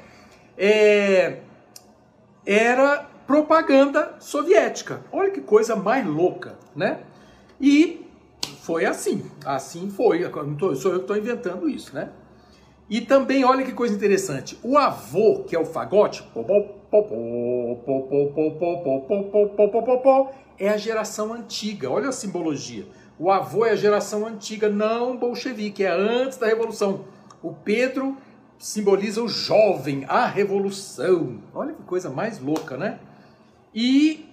é... 0.57 1.39
era 2.47 3.07
propaganda 3.27 4.15
soviética. 4.21 5.03
Olha 5.11 5.31
que 5.31 5.41
coisa 5.41 5.75
mais 5.75 6.07
louca, 6.07 6.57
né? 6.77 7.01
E 7.61 8.07
foi 8.63 8.85
assim, 8.85 9.25
assim 9.45 9.91
foi. 9.91 10.21
Sou 10.77 10.93
eu 10.93 10.99
que 10.99 11.05
estou 11.05 11.17
inventando 11.17 11.69
isso, 11.69 11.95
né? 11.95 12.11
E 12.91 13.03
também, 13.03 13.45
olha 13.45 13.65
que 13.65 13.73
coisa 13.73 13.95
interessante, 13.95 14.59
o 14.63 14.79
avô, 14.79 15.45
que 15.47 15.55
é 15.55 15.59
o 15.59 15.67
fagote, 15.67 16.25
é 20.59 20.69
a 20.71 20.77
geração 20.77 21.35
antiga. 21.35 21.91
Olha 21.91 22.09
a 22.09 22.13
simbologia. 22.13 22.87
O 23.19 23.31
avô 23.31 23.67
é 23.67 23.73
a 23.73 23.77
geração 23.77 24.27
antiga, 24.27 24.69
não 24.71 25.17
bolchevique, 25.17 25.85
é 25.85 25.91
antes 25.91 26.39
da 26.39 26.47
revolução. 26.47 27.05
O 27.43 27.53
Pedro 27.53 28.17
simboliza 28.59 29.23
o 29.23 29.29
jovem, 29.29 30.05
a 30.09 30.25
revolução. 30.25 31.43
Olha 31.55 31.75
que 31.75 31.83
coisa 31.83 32.09
mais 32.09 32.41
louca, 32.41 32.77
né? 32.77 33.01
E 33.75 34.31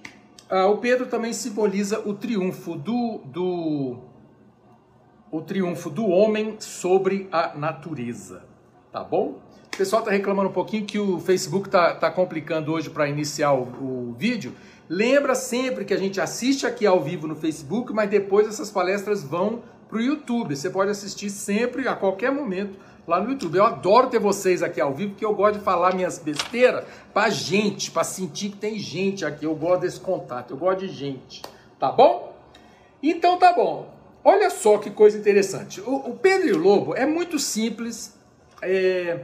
ah, 0.50 0.68
o 0.68 0.78
Pedro 0.78 1.08
também 1.08 1.34
simboliza 1.34 2.00
o 2.06 2.14
triunfo 2.14 2.76
do, 2.76 3.22
do 3.26 3.98
o 5.32 5.42
triunfo 5.42 5.90
do 5.90 6.08
homem 6.08 6.56
sobre 6.60 7.28
a 7.32 7.58
natureza, 7.58 8.44
tá 8.92 9.04
bom? 9.04 9.40
O 9.74 9.78
pessoal 9.78 10.02
está 10.02 10.12
reclamando 10.12 10.50
um 10.50 10.54
pouquinho 10.54 10.86
que 10.86 10.98
o 10.98 11.20
Facebook 11.20 11.68
está 11.68 11.96
tá 11.96 12.10
complicando 12.10 12.72
hoje 12.72 12.90
para 12.90 13.10
iniciar 13.10 13.54
o, 13.54 13.64
o, 13.64 14.16
vídeo. 14.18 14.54
Lembra 14.88 15.36
sempre 15.36 15.84
que 15.84 15.94
a 15.94 15.98
gente 15.98 16.22
assiste 16.22 16.66
aqui 16.66 16.86
ao 16.86 17.02
vivo 17.02 17.28
no 17.28 17.36
Facebook, 17.36 17.92
mas 17.92 18.10
depois 18.10 18.48
essas 18.48 18.72
palestras 18.72 19.24
vão 19.24 19.64
para 19.90 19.98
o 19.98 20.02
YouTube. 20.02 20.56
Você 20.56 20.70
pode 20.70 20.92
assistir 20.92 21.30
sempre, 21.30 21.88
a 21.88 21.96
qualquer 21.96 22.32
momento, 22.32 22.80
lá 23.08 23.20
no 23.20 23.32
YouTube. 23.32 23.58
Eu 23.58 23.66
adoro 23.66 24.08
ter 24.08 24.20
vocês 24.20 24.64
aqui 24.64 24.82
ao 24.82 24.94
vivo, 24.94 25.12
porque 25.12 25.26
eu 25.26 25.34
gosto 25.34 25.60
de 25.60 25.64
falar 25.64 25.94
minhas 25.94 26.20
besteiras 26.20 26.86
para 27.14 27.30
gente, 27.30 27.92
para 27.92 28.04
sentir 28.04 28.50
que 28.50 28.58
tem 28.58 28.78
gente 28.78 29.26
aqui. 29.26 29.46
Eu 29.46 29.56
gosto 29.56 29.82
desse 29.82 30.00
contato, 30.00 30.52
eu 30.52 30.58
gosto 30.58 30.80
de 30.80 30.88
gente. 30.88 31.42
Tá 31.80 31.92
bom? 31.92 32.36
Então 33.02 33.38
tá 33.38 33.54
bom. 33.54 33.94
Olha 34.24 34.50
só 34.50 34.78
que 34.78 34.90
coisa 34.90 35.18
interessante. 35.18 35.82
O, 35.82 35.96
o 36.10 36.18
Pedro 36.18 36.48
e 36.48 36.54
o 36.54 36.58
Lobo 36.58 36.96
é 36.96 37.06
muito 37.06 37.38
simples. 37.38 38.18
É, 38.62 39.22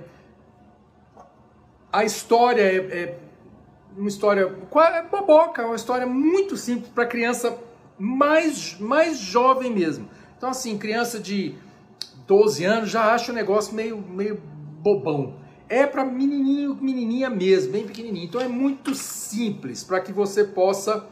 a 1.91 2.03
história 2.03 2.61
é, 2.61 2.75
é 2.77 3.17
uma 3.97 4.07
história 4.07 4.41
é 4.41 5.01
boboca, 5.03 5.65
uma 5.65 5.75
história 5.75 6.07
muito 6.07 6.55
simples 6.55 6.89
para 6.89 7.05
criança 7.05 7.57
mais, 7.97 8.79
mais 8.79 9.17
jovem 9.17 9.71
mesmo. 9.71 10.09
Então, 10.37 10.49
assim, 10.49 10.77
criança 10.77 11.19
de 11.19 11.55
12 12.31 12.63
anos 12.63 12.89
já 12.89 13.13
acha 13.13 13.29
o 13.29 13.35
negócio 13.35 13.75
meio, 13.75 13.97
meio 13.97 14.41
bobão. 14.81 15.35
É 15.67 15.85
para 15.85 16.05
menininho, 16.05 16.73
menininha 16.75 17.29
mesmo, 17.29 17.73
bem 17.73 17.85
pequenininho. 17.85 18.23
Então, 18.23 18.39
é 18.39 18.47
muito 18.47 18.95
simples 18.95 19.83
para 19.83 19.99
que 19.99 20.13
você 20.13 20.45
possa, 20.45 21.05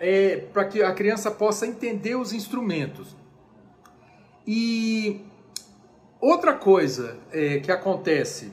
é, 0.00 0.38
para 0.52 0.64
que 0.64 0.82
a 0.82 0.92
criança 0.92 1.30
possa 1.30 1.68
entender 1.68 2.16
os 2.16 2.32
instrumentos. 2.32 3.16
E 4.44 5.20
outra 6.20 6.52
coisa 6.52 7.16
é, 7.30 7.60
que 7.60 7.70
acontece 7.70 8.50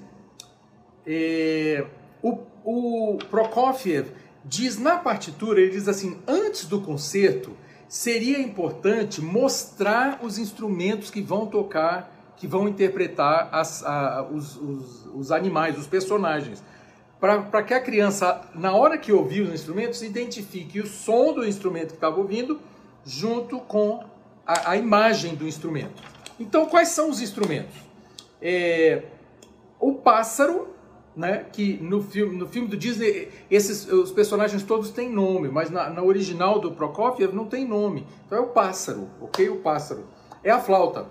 é, 1.07 1.83
o, 2.21 2.37
o 2.63 3.17
Prokofiev 3.27 4.11
diz 4.45 4.77
na 4.77 4.97
partitura, 4.97 5.59
ele 5.59 5.71
diz 5.71 5.87
assim, 5.87 6.19
antes 6.27 6.67
do 6.67 6.79
concerto, 6.79 7.57
seria 7.87 8.39
importante 8.39 9.21
mostrar 9.21 10.19
os 10.21 10.37
instrumentos 10.37 11.09
que 11.09 11.21
vão 11.21 11.45
tocar, 11.45 12.33
que 12.37 12.47
vão 12.47 12.67
interpretar 12.67 13.49
as, 13.51 13.83
a, 13.85 14.27
os, 14.31 14.57
os, 14.57 15.05
os, 15.13 15.31
animais, 15.31 15.77
os 15.77 15.87
personagens. 15.87 16.63
Para 17.19 17.63
que 17.63 17.73
a 17.73 17.79
criança, 17.79 18.41
na 18.53 18.75
hora 18.75 18.97
que 18.97 19.11
ouvir 19.11 19.41
os 19.41 19.53
instrumentos, 19.53 20.01
identifique 20.01 20.81
o 20.81 20.87
som 20.87 21.33
do 21.33 21.45
instrumento 21.45 21.89
que 21.89 21.93
estava 21.93 22.17
ouvindo 22.17 22.59
junto 23.05 23.59
com 23.59 24.03
a, 24.45 24.71
a, 24.71 24.77
imagem 24.77 25.35
do 25.35 25.47
instrumento. 25.47 26.03
Então, 26.39 26.65
quais 26.65 26.89
são 26.89 27.09
os 27.09 27.21
instrumentos? 27.21 27.75
É, 28.41 29.03
o 29.79 29.93
pássaro 29.93 30.72
né? 31.15 31.45
Que 31.51 31.77
no 31.81 32.01
filme, 32.01 32.35
no 32.35 32.47
filme 32.47 32.67
do 32.67 32.77
Disney, 32.77 33.29
esses, 33.49 33.87
os 33.87 34.11
personagens 34.11 34.63
todos 34.63 34.89
têm 34.89 35.09
nome, 35.09 35.49
mas 35.49 35.69
na, 35.69 35.89
na 35.89 36.01
original 36.03 36.59
do 36.59 36.71
Prokofiev 36.71 37.33
não 37.33 37.45
tem 37.45 37.65
nome. 37.65 38.05
Então 38.25 38.37
é 38.37 38.41
o 38.41 38.47
pássaro, 38.47 39.09
ok? 39.21 39.49
O 39.49 39.57
pássaro. 39.57 40.05
É 40.43 40.51
a 40.51 40.59
flauta. 40.59 41.07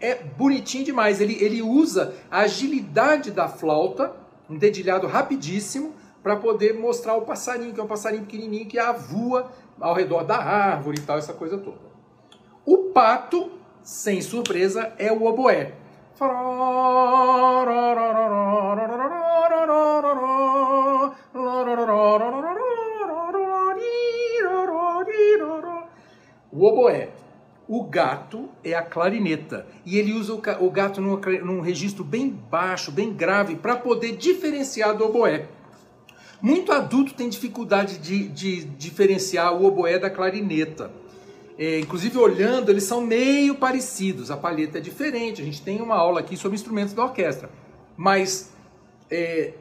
É 0.00 0.14
bonitinho 0.36 0.84
demais. 0.84 1.20
Ele, 1.20 1.36
ele 1.42 1.60
usa 1.62 2.14
a 2.30 2.40
agilidade 2.40 3.30
da 3.32 3.48
flauta, 3.48 4.14
um 4.48 4.56
dedilhado 4.56 5.06
rapidíssimo, 5.06 5.94
para 6.22 6.36
poder 6.36 6.74
mostrar 6.74 7.16
o 7.16 7.22
passarinho, 7.22 7.74
que 7.74 7.80
é 7.80 7.82
um 7.82 7.88
passarinho 7.88 8.24
pequenininho 8.24 8.66
que 8.66 8.78
voa 8.92 9.50
ao 9.80 9.94
redor 9.94 10.22
da 10.22 10.36
árvore 10.36 10.98
e 10.98 11.02
tal, 11.02 11.18
essa 11.18 11.32
coisa 11.32 11.58
toda. 11.58 11.92
O 12.64 12.90
pato, 12.94 13.50
sem 13.82 14.22
surpresa, 14.22 14.92
é 14.98 15.10
o 15.10 15.24
oboé. 15.24 15.72
O 26.52 26.66
oboé. 26.66 27.08
O 27.66 27.84
gato 27.84 28.48
é 28.62 28.74
a 28.74 28.82
clarineta. 28.82 29.66
E 29.84 29.98
ele 29.98 30.12
usa 30.12 30.34
o 30.34 30.70
gato 30.70 31.00
num, 31.00 31.16
num 31.44 31.60
registro 31.60 32.04
bem 32.04 32.28
baixo, 32.28 32.92
bem 32.92 33.12
grave, 33.12 33.56
para 33.56 33.74
poder 33.74 34.16
diferenciar 34.16 34.96
do 34.96 35.06
oboé. 35.06 35.48
Muito 36.42 36.72
adulto 36.72 37.14
tem 37.14 37.28
dificuldade 37.28 37.98
de, 37.98 38.64
diferenciar 38.64 39.54
o 39.54 39.64
oboé 39.64 39.96
da 39.96 40.10
clarineta. 40.10 40.90
É, 41.56 41.78
inclusive, 41.78 42.18
olhando, 42.18 42.68
eles 42.68 42.82
são 42.82 43.00
meio 43.00 43.54
parecidos. 43.54 44.28
A 44.28 44.36
palheta 44.36 44.78
é 44.78 44.80
diferente. 44.80 45.40
A 45.40 45.44
gente 45.44 45.62
tem 45.62 45.80
uma 45.80 45.94
aula 45.94 46.18
aqui 46.18 46.36
sobre 46.36 46.56
instrumentos 46.56 46.94
da 46.94 47.04
orquestra. 47.04 47.48
Mas 47.96 48.52
é, 49.08 49.54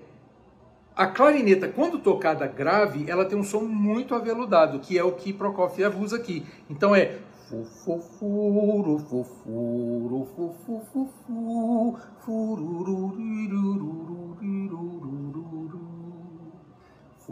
a 0.96 1.06
clarineta, 1.06 1.68
quando 1.68 2.00
tocada 2.00 2.48
grave, 2.48 3.06
ela 3.08 3.26
tem 3.26 3.38
um 3.38 3.44
som 3.44 3.62
muito 3.62 4.16
aveludado, 4.16 4.80
que 4.80 4.98
é 4.98 5.04
o 5.04 5.12
que 5.12 5.32
Prokofiev 5.32 6.02
usa 6.02 6.16
aqui. 6.16 6.44
Então 6.68 6.96
é 6.96 7.20
fufufuru, 7.48 8.98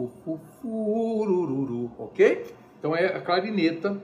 fufuru, 0.08 0.38
fufufufu, 0.38 0.40
fufufurururu, 0.62 1.90
ok? 1.98 2.54
Então 2.78 2.96
é 2.96 3.06
a 3.06 3.20
clarineta. 3.20 4.00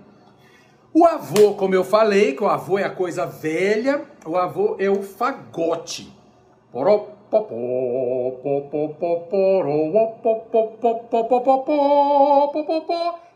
O 0.93 1.05
avô, 1.07 1.55
como 1.55 1.75
eu 1.75 1.85
falei, 1.85 2.35
que 2.35 2.43
o 2.43 2.49
avô 2.49 2.79
é 2.79 2.85
a 2.85 2.91
coisa 2.91 3.27
velha, 3.27 4.05
o 4.25 4.37
avô 4.37 4.77
é 4.79 4.89
o 4.89 5.03
fagote. 5.03 6.13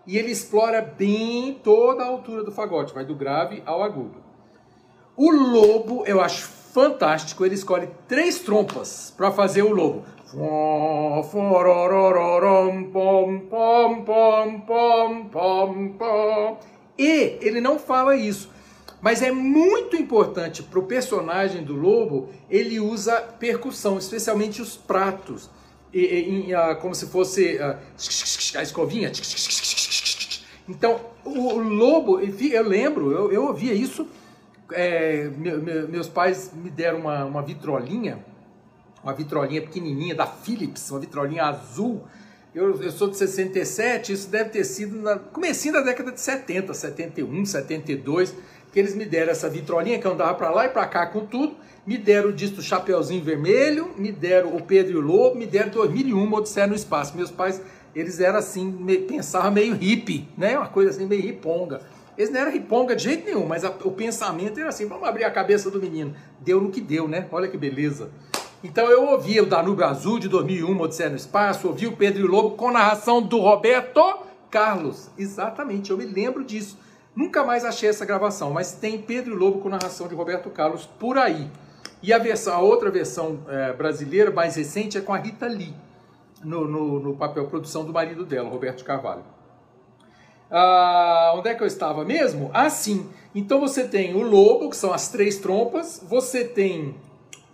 E 0.07 0.17
ele 0.17 0.31
explora 0.31 0.81
bem 0.81 1.61
toda 1.63 2.03
a 2.03 2.07
altura 2.07 2.43
do 2.43 2.53
fagote, 2.53 2.95
vai 2.95 3.05
do 3.05 3.15
grave 3.15 3.63
ao 3.67 3.83
agudo. 3.83 4.23
O 5.17 5.31
lobo, 5.31 6.05
eu 6.07 6.21
acho 6.21 6.47
fantástico, 6.73 7.45
ele 7.45 7.55
escolhe 7.55 7.89
três 8.09 8.39
trompas 8.39 9.13
para 9.17 9.31
fazer 9.31 9.63
o 9.63 9.73
lobo. 9.73 10.05
E 16.99 17.39
ele 17.41 17.61
não 17.61 17.79
fala 17.79 18.17
isso. 18.17 18.51
Mas 19.01 19.23
é 19.23 19.33
muito 19.33 19.97
importante 19.97 20.63
para 20.63 20.79
o 20.79 20.83
personagem 20.83 21.65
do 21.65 21.75
lobo, 21.75 22.29
ele 22.51 22.79
usa 22.79 23.17
percussão, 23.39 23.97
especialmente 23.97 24.61
os 24.61 24.77
pratos. 24.77 25.49
E, 25.93 26.01
e, 26.01 26.53
e, 26.53 26.75
como 26.77 26.95
se 26.95 27.07
fosse 27.07 27.59
a 28.57 28.63
escovinha. 28.63 29.11
Então, 30.69 31.01
o, 31.25 31.59
lobo, 31.59 32.21
eu 32.21 32.69
lembro, 32.69 33.11
eu, 33.11 33.33
eu 33.33 33.47
ouvia 33.47 33.73
isso. 33.73 34.07
É, 34.73 35.29
meus 35.89 36.09
pais 36.09 36.53
me 36.55 36.71
deram 36.71 37.01
uma, 37.01 37.25
uma 37.25 37.43
vitrolinha 37.43 38.25
uma 39.03 39.13
vitrolinha 39.13 39.63
pequenininha 39.63 40.15
da 40.15 40.27
Philips, 40.27 40.91
uma 40.91 41.01
vitrolinha 41.01 41.45
azul. 41.45 42.05
Eu, 42.55 42.83
eu 42.83 42.91
sou 42.91 43.09
de 43.09 43.17
67, 43.17 44.13
isso 44.13 44.29
deve 44.29 44.51
ter 44.51 44.65
sido 44.65 44.97
no 44.97 45.19
comecinho 45.21 45.75
da 45.75 45.81
década 45.81 46.13
de 46.13 46.21
70, 46.21 46.75
71, 46.75 47.47
72, 47.47 48.35
que 48.73 48.79
eles 48.79 48.95
me 48.95 49.05
deram 49.05 49.33
essa 49.33 49.49
vitrolinha 49.49 49.99
que 49.99 50.07
eu 50.07 50.13
andava 50.13 50.35
para 50.35 50.51
lá 50.51 50.67
e 50.67 50.69
para 50.69 50.87
cá 50.87 51.07
com 51.07 51.27
tudo, 51.27 51.57
me 51.87 51.97
deram 51.97 52.31
o 52.31 52.33
disco 52.33 52.61
Chapeuzinho 52.61 53.23
Vermelho, 53.25 53.91
me 53.97 54.13
deram 54.13 54.55
o 54.55 54.63
Pedro 54.63 54.93
e 54.93 54.97
o 54.97 55.01
Lobo, 55.01 55.37
me 55.37 55.47
deram 55.47 55.71
2001 55.71 56.33
Odisseia 56.33 56.67
no 56.67 56.75
Espaço. 56.75 57.17
Meus 57.17 57.31
pais, 57.31 57.61
eles 57.95 58.21
eram 58.21 58.39
assim, 58.39 58.71
pensavam 59.09 59.51
meio 59.51 59.75
hippie, 59.75 60.29
né? 60.37 60.59
Uma 60.59 60.69
coisa 60.69 60.91
assim 60.91 61.07
meio 61.07 61.23
riponga. 61.23 61.81
Eles 62.19 62.31
não 62.31 62.41
eram 62.41 62.53
riponga 62.53 62.95
de 62.95 63.05
jeito 63.05 63.25
nenhum, 63.25 63.47
mas 63.47 63.65
a, 63.65 63.71
o 63.71 63.93
pensamento 63.93 64.61
era 64.61 64.69
assim, 64.69 64.87
vamos 64.87 65.09
abrir 65.09 65.25
a 65.25 65.31
cabeça 65.31 65.71
do 65.71 65.81
menino. 65.81 66.15
Deu 66.41 66.61
no 66.61 66.71
que 66.71 66.81
deu, 66.81 67.09
né? 67.09 67.27
Olha 67.33 67.49
que 67.49 67.57
beleza. 67.57 68.11
Então 68.63 68.91
eu 68.91 69.09
ouvi 69.09 69.41
o 69.41 69.47
Danúbio 69.47 69.87
Azul 69.87 70.19
de 70.19 70.29
2001, 70.29 70.79
Odisseia 70.79 71.09
no 71.09 71.17
Espaço, 71.17 71.67
ouvi 71.67 71.87
o 71.87 71.97
Pedro 71.97 72.21
e 72.21 72.25
o 72.25 72.31
Lobo 72.31 72.57
com 72.57 72.71
narração 72.71 73.23
do 73.23 73.39
Roberto 73.39 74.03
Carlos. 74.51 75.09
Exatamente, 75.17 75.91
eu 75.91 75.97
me 75.97 76.05
lembro 76.05 76.45
disso. 76.45 76.79
Nunca 77.17 77.43
mais 77.43 77.65
achei 77.65 77.89
essa 77.89 78.05
gravação, 78.05 78.51
mas 78.53 78.73
tem 78.73 79.01
Pedro 79.01 79.35
e 79.35 79.39
Lobo 79.39 79.61
com 79.61 79.71
narração 79.71 80.07
de 80.09 80.15
Roberto 80.15 80.51
Carlos 80.51 80.85
por 80.85 81.17
aí. 81.17 81.51
E 82.03 82.13
a, 82.13 82.19
versão, 82.19 82.55
a 82.55 82.59
outra 82.59 82.91
versão 82.91 83.41
é, 83.49 83.73
brasileira, 83.73 84.31
mais 84.31 84.57
recente, 84.57 84.99
é 84.99 85.01
com 85.01 85.15
a 85.15 85.19
Rita 85.19 85.47
Lee, 85.47 85.75
no, 86.45 86.69
no, 86.69 87.01
no 87.01 87.17
papel 87.17 87.47
produção 87.47 87.85
do 87.85 87.95
marido 87.95 88.27
dela, 88.27 88.51
Roberto 88.51 88.85
Carvalho. 88.85 89.25
Ah, 90.51 91.33
onde 91.35 91.49
é 91.49 91.55
que 91.55 91.63
eu 91.63 91.67
estava 91.67 92.05
mesmo? 92.05 92.51
Ah, 92.53 92.69
sim. 92.69 93.09
Então 93.35 93.59
você 93.59 93.89
tem 93.89 94.15
o 94.15 94.23
lobo, 94.23 94.69
que 94.69 94.77
são 94.77 94.93
as 94.93 95.09
três 95.09 95.39
trompas, 95.39 96.05
você 96.07 96.45
tem 96.45 96.95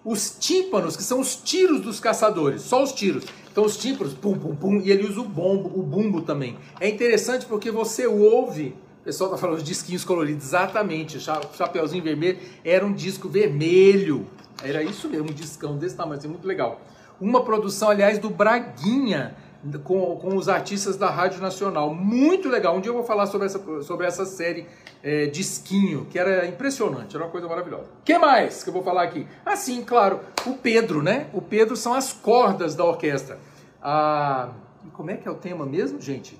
os 0.06 0.36
tímpanos, 0.38 0.96
que 0.96 1.02
são 1.02 1.18
os 1.18 1.34
tiros 1.34 1.80
dos 1.80 1.98
caçadores, 1.98 2.62
só 2.62 2.80
os 2.80 2.92
tiros. 2.92 3.24
Então 3.50 3.64
os 3.64 3.76
tímpanos, 3.76 4.14
pum, 4.14 4.38
pum, 4.38 4.54
pum, 4.54 4.80
e 4.80 4.92
ele 4.92 5.04
usa 5.04 5.20
o 5.20 5.24
bombo, 5.24 5.68
o 5.76 5.82
bumbo 5.82 6.22
também. 6.22 6.56
É 6.78 6.88
interessante 6.88 7.44
porque 7.44 7.72
você 7.72 8.06
ouve, 8.06 8.76
o 9.00 9.04
pessoal 9.04 9.30
tá 9.30 9.36
falando 9.36 9.58
de 9.58 9.64
disquinhos 9.64 10.04
coloridos, 10.04 10.46
exatamente, 10.46 11.16
o 11.16 11.20
Chapeuzinho 11.20 12.04
Vermelho 12.04 12.38
era 12.64 12.86
um 12.86 12.92
disco 12.92 13.28
vermelho, 13.28 14.28
era 14.62 14.80
isso 14.80 15.08
mesmo, 15.08 15.28
um 15.28 15.34
discão 15.34 15.76
desse 15.76 15.96
tamanho, 15.96 16.18
assim, 16.18 16.28
muito 16.28 16.46
legal. 16.46 16.80
Uma 17.20 17.42
produção, 17.42 17.90
aliás, 17.90 18.18
do 18.20 18.30
Braguinha, 18.30 19.34
com, 19.82 20.16
com 20.16 20.36
os 20.36 20.48
artistas 20.48 20.96
da 20.96 21.10
Rádio 21.10 21.40
Nacional. 21.40 21.94
Muito 21.94 22.48
legal. 22.48 22.76
Um 22.76 22.80
dia 22.80 22.90
eu 22.90 22.94
vou 22.94 23.04
falar 23.04 23.26
sobre 23.26 23.46
essa, 23.46 23.82
sobre 23.82 24.06
essa 24.06 24.24
série 24.24 24.66
é, 25.02 25.26
Disquinho, 25.26 26.06
que 26.06 26.18
era 26.18 26.46
impressionante, 26.46 27.14
era 27.14 27.24
uma 27.24 27.30
coisa 27.30 27.48
maravilhosa. 27.48 27.84
O 28.00 28.04
que 28.04 28.18
mais 28.18 28.62
que 28.62 28.70
eu 28.70 28.74
vou 28.74 28.82
falar 28.82 29.02
aqui? 29.02 29.26
Ah, 29.44 29.56
sim, 29.56 29.84
claro, 29.84 30.20
o 30.46 30.54
Pedro, 30.54 31.02
né? 31.02 31.28
O 31.32 31.40
Pedro 31.40 31.76
são 31.76 31.94
as 31.94 32.12
cordas 32.12 32.74
da 32.74 32.84
orquestra. 32.84 33.38
Ah, 33.82 34.50
como 34.92 35.10
é 35.10 35.16
que 35.16 35.28
é 35.28 35.30
o 35.30 35.36
tema 35.36 35.64
mesmo, 35.64 36.00
gente? 36.00 36.38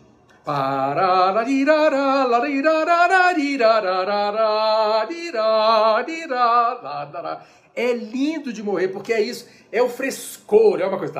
É 7.76 7.92
lindo 7.92 8.52
de 8.52 8.62
morrer, 8.62 8.88
porque 8.88 9.12
é 9.12 9.20
isso, 9.20 9.46
é 9.70 9.82
o 9.82 9.88
frescor, 9.88 10.80
é 10.80 10.86
uma 10.86 10.98
coisa. 10.98 11.14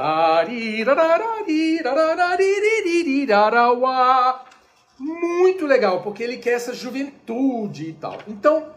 Muito 4.99 5.67
legal, 5.67 6.03
porque 6.03 6.23
ele 6.23 6.39
quer 6.39 6.53
essa 6.53 6.73
juventude 6.73 7.91
e 7.91 7.93
tal. 7.93 8.19
Então, 8.27 8.69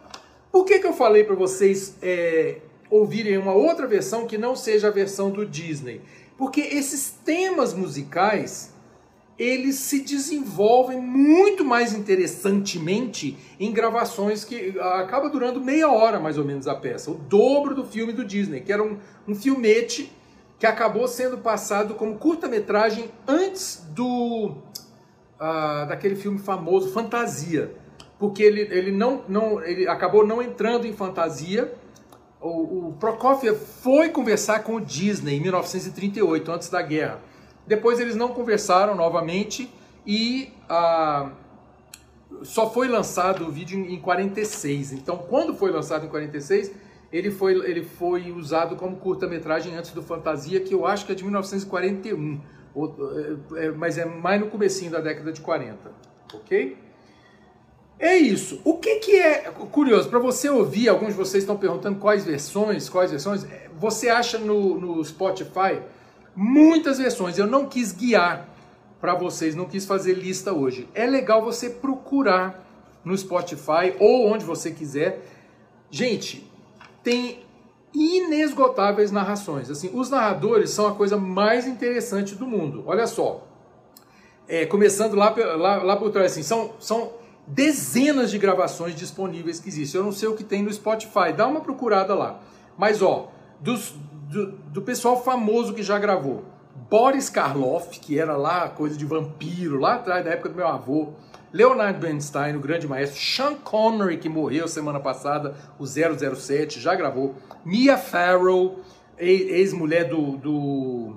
por 0.51 0.65
que, 0.65 0.79
que 0.79 0.85
eu 0.85 0.93
falei 0.93 1.23
para 1.23 1.35
vocês 1.35 1.95
é, 2.01 2.57
ouvirem 2.89 3.37
uma 3.37 3.53
outra 3.53 3.87
versão 3.87 4.27
que 4.27 4.37
não 4.37 4.55
seja 4.55 4.89
a 4.89 4.91
versão 4.91 5.31
do 5.31 5.45
Disney? 5.45 6.01
Porque 6.37 6.59
esses 6.59 7.11
temas 7.23 7.73
musicais 7.73 8.73
eles 9.39 9.75
se 9.75 10.01
desenvolvem 10.01 10.99
muito 10.99 11.63
mais 11.63 11.93
interessantemente 11.93 13.37
em 13.57 13.71
gravações 13.71 14.43
que 14.43 14.77
acaba 14.77 15.29
durando 15.29 15.61
meia 15.61 15.89
hora 15.89 16.19
mais 16.19 16.37
ou 16.37 16.43
menos 16.43 16.67
a 16.67 16.75
peça, 16.75 17.09
o 17.09 17.13
dobro 17.13 17.73
do 17.73 17.85
filme 17.85 18.11
do 18.11 18.25
Disney, 18.25 18.59
que 18.59 18.73
era 18.73 18.83
um, 18.83 18.97
um 19.25 19.33
filmete 19.33 20.11
que 20.59 20.65
acabou 20.65 21.07
sendo 21.07 21.37
passado 21.37 21.95
como 21.95 22.17
curta-metragem 22.17 23.09
antes 23.25 23.81
do 23.91 24.57
uh, 25.39 25.87
daquele 25.87 26.17
filme 26.17 26.37
famoso 26.37 26.91
Fantasia, 26.91 27.73
porque 28.19 28.43
ele, 28.43 28.61
ele 28.69 28.91
não, 28.91 29.23
não 29.29 29.63
ele 29.63 29.87
acabou 29.87 30.27
não 30.27 30.41
entrando 30.41 30.85
em 30.85 30.91
fantasia. 30.91 31.73
O, 32.41 32.89
o 32.89 32.93
Prokofiev 32.99 33.57
foi 33.57 34.09
conversar 34.09 34.63
com 34.63 34.75
o 34.75 34.81
Disney 34.81 35.37
em 35.37 35.41
1938, 35.41 36.51
antes 36.51 36.69
da 36.69 36.81
guerra 36.81 37.28
depois 37.69 37.99
eles 37.99 38.15
não 38.15 38.29
conversaram 38.29 38.95
novamente 38.95 39.71
e 40.03 40.51
ah, 40.67 41.29
só 42.41 42.67
foi 42.67 42.87
lançado 42.87 43.45
o 43.45 43.51
vídeo 43.51 43.79
em 43.79 43.99
46. 44.01 44.93
Então, 44.93 45.17
quando 45.17 45.53
foi 45.53 45.71
lançado 45.71 46.03
em 46.03 46.09
46, 46.09 46.71
ele 47.13 47.29
foi, 47.29 47.53
ele 47.69 47.83
foi 47.83 48.31
usado 48.31 48.75
como 48.75 48.97
curta-metragem 48.97 49.75
antes 49.75 49.91
do 49.91 50.01
Fantasia, 50.01 50.59
que 50.61 50.73
eu 50.73 50.83
acho 50.83 51.05
que 51.05 51.11
é 51.11 51.15
de 51.15 51.23
1941, 51.23 52.41
ou, 52.73 52.95
é, 53.55 53.65
é, 53.65 53.71
mas 53.71 53.99
é 53.99 54.05
mais 54.05 54.41
no 54.41 54.47
comecinho 54.47 54.89
da 54.89 54.99
década 54.99 55.31
de 55.31 55.39
40, 55.39 55.91
ok? 56.33 56.75
É 57.99 58.15
isso. 58.17 58.61
O 58.63 58.79
que, 58.79 58.95
que 58.95 59.15
é 59.15 59.41
curioso 59.51 60.09
para 60.09 60.17
você 60.17 60.49
ouvir? 60.49 60.89
Alguns 60.89 61.09
de 61.09 61.13
vocês 61.13 61.43
estão 61.43 61.55
perguntando 61.55 61.99
quais 61.99 62.25
versões, 62.25 62.89
quais 62.89 63.11
versões. 63.11 63.45
Você 63.77 64.09
acha 64.09 64.39
no, 64.39 64.79
no 64.79 65.05
Spotify 65.05 65.79
muitas 66.35 66.97
versões. 66.97 67.37
Eu 67.37 67.47
não 67.47 67.65
quis 67.65 67.91
guiar 67.91 68.47
para 68.99 69.13
vocês, 69.15 69.55
não 69.55 69.65
quis 69.65 69.85
fazer 69.85 70.13
lista 70.13 70.53
hoje. 70.53 70.87
É 70.93 71.05
legal 71.05 71.41
você 71.43 71.69
procurar 71.69 72.65
no 73.03 73.17
Spotify 73.17 73.95
ou 73.99 74.27
onde 74.27 74.43
você 74.43 74.71
quiser. 74.71 75.25
Gente, 75.89 76.49
tem 77.03 77.43
inesgotáveis 77.93 79.11
narrações. 79.11 79.69
Assim, 79.69 79.89
os 79.93 80.09
narradores 80.09 80.69
são 80.69 80.87
a 80.87 80.95
coisa 80.95 81.17
mais 81.17 81.65
interessante 81.65 82.35
do 82.35 82.45
mundo. 82.45 82.83
Olha 82.85 83.07
só. 83.07 83.45
É, 84.47 84.65
começando 84.65 85.15
lá, 85.15 85.33
lá, 85.55 85.83
lá 85.83 85.95
por 85.95 86.11
trás, 86.11 86.31
assim, 86.31 86.43
são, 86.43 86.73
são 86.79 87.13
dezenas 87.45 88.31
de 88.31 88.37
gravações 88.37 88.95
disponíveis 88.95 89.59
que 89.59 89.69
existem. 89.69 89.99
Eu 89.99 90.05
não 90.05 90.11
sei 90.11 90.27
o 90.27 90.35
que 90.35 90.43
tem 90.43 90.63
no 90.63 90.73
Spotify, 90.73 91.31
dá 91.35 91.47
uma 91.47 91.61
procurada 91.61 92.15
lá. 92.15 92.39
Mas, 92.77 93.01
ó, 93.01 93.31
dos, 93.59 93.93
do, 94.29 94.51
do 94.51 94.81
pessoal 94.81 95.21
famoso 95.23 95.73
que 95.73 95.81
já 95.81 95.97
gravou. 95.97 96.45
Boris 96.89 97.29
Karloff, 97.29 97.99
que 97.99 98.19
era 98.19 98.37
lá 98.37 98.69
coisa 98.69 98.95
de 98.95 99.05
vampiro, 99.05 99.79
lá 99.79 99.95
atrás, 99.95 100.23
da 100.23 100.31
época 100.31 100.49
do 100.49 100.55
meu 100.55 100.67
avô. 100.67 101.09
Leonard 101.51 101.99
Bernstein, 101.99 102.55
o 102.55 102.59
grande 102.59 102.87
maestro. 102.87 103.19
Sean 103.19 103.55
Connery, 103.55 104.17
que 104.17 104.29
morreu 104.29 104.67
semana 104.67 104.99
passada, 104.99 105.55
o 105.79 105.85
007, 105.85 106.79
já 106.79 106.93
gravou. 106.93 107.35
Mia 107.65 107.97
Farrow, 107.97 108.79
ex-mulher 109.17 110.07
do, 110.07 110.37
do... 110.37 111.15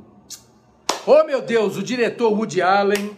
Oh, 1.07 1.25
meu 1.25 1.43
Deus, 1.43 1.77
o 1.77 1.83
diretor 1.83 2.33
Woody 2.33 2.63
Allen. 2.63 3.17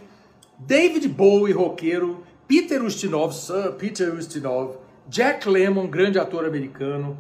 David 0.59 1.07
Bowie, 1.09 1.52
roqueiro. 1.52 2.24
Peter 2.48 2.83
Ustinov, 2.83 3.33
Sir 3.33 3.72
Peter 3.78 4.12
Ustinov. 4.12 4.76
Jack 5.09 5.48
Lemmon, 5.48 5.87
grande 5.87 6.18
ator 6.18 6.44
americano. 6.44 7.16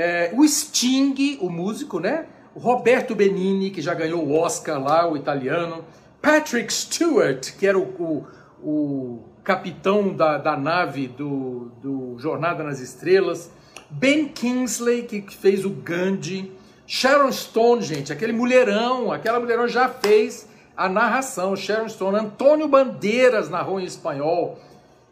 É, 0.00 0.30
o 0.34 0.48
Sting, 0.48 1.36
o 1.42 1.50
músico, 1.50 2.00
né? 2.00 2.24
O 2.54 2.58
Roberto 2.58 3.14
Benini, 3.14 3.70
que 3.70 3.82
já 3.82 3.92
ganhou 3.92 4.24
o 4.24 4.32
Oscar 4.34 4.82
lá, 4.82 5.06
o 5.06 5.14
italiano. 5.14 5.84
Patrick 6.22 6.72
Stewart, 6.72 7.52
que 7.58 7.66
era 7.66 7.78
o, 7.78 7.82
o, 7.82 8.26
o 8.62 9.24
capitão 9.44 10.14
da, 10.16 10.38
da 10.38 10.56
nave 10.56 11.06
do, 11.06 11.70
do 11.82 12.18
Jornada 12.18 12.64
nas 12.64 12.80
Estrelas. 12.80 13.50
Ben 13.90 14.26
Kingsley, 14.26 15.02
que, 15.02 15.36
fez 15.36 15.66
o 15.66 15.70
Gandhi. 15.70 16.50
Sharon 16.86 17.30
Stone, 17.30 17.82
gente, 17.82 18.10
aquele 18.10 18.32
mulherão, 18.32 19.12
aquela 19.12 19.38
mulherão 19.38 19.68
já 19.68 19.86
fez 19.86 20.48
a 20.74 20.88
narração. 20.88 21.54
Sharon 21.54 21.90
Stone, 21.90 22.16
Antônio 22.16 22.66
Bandeiras 22.66 23.50
narrou 23.50 23.78
em 23.78 23.84
espanhol. 23.84 24.58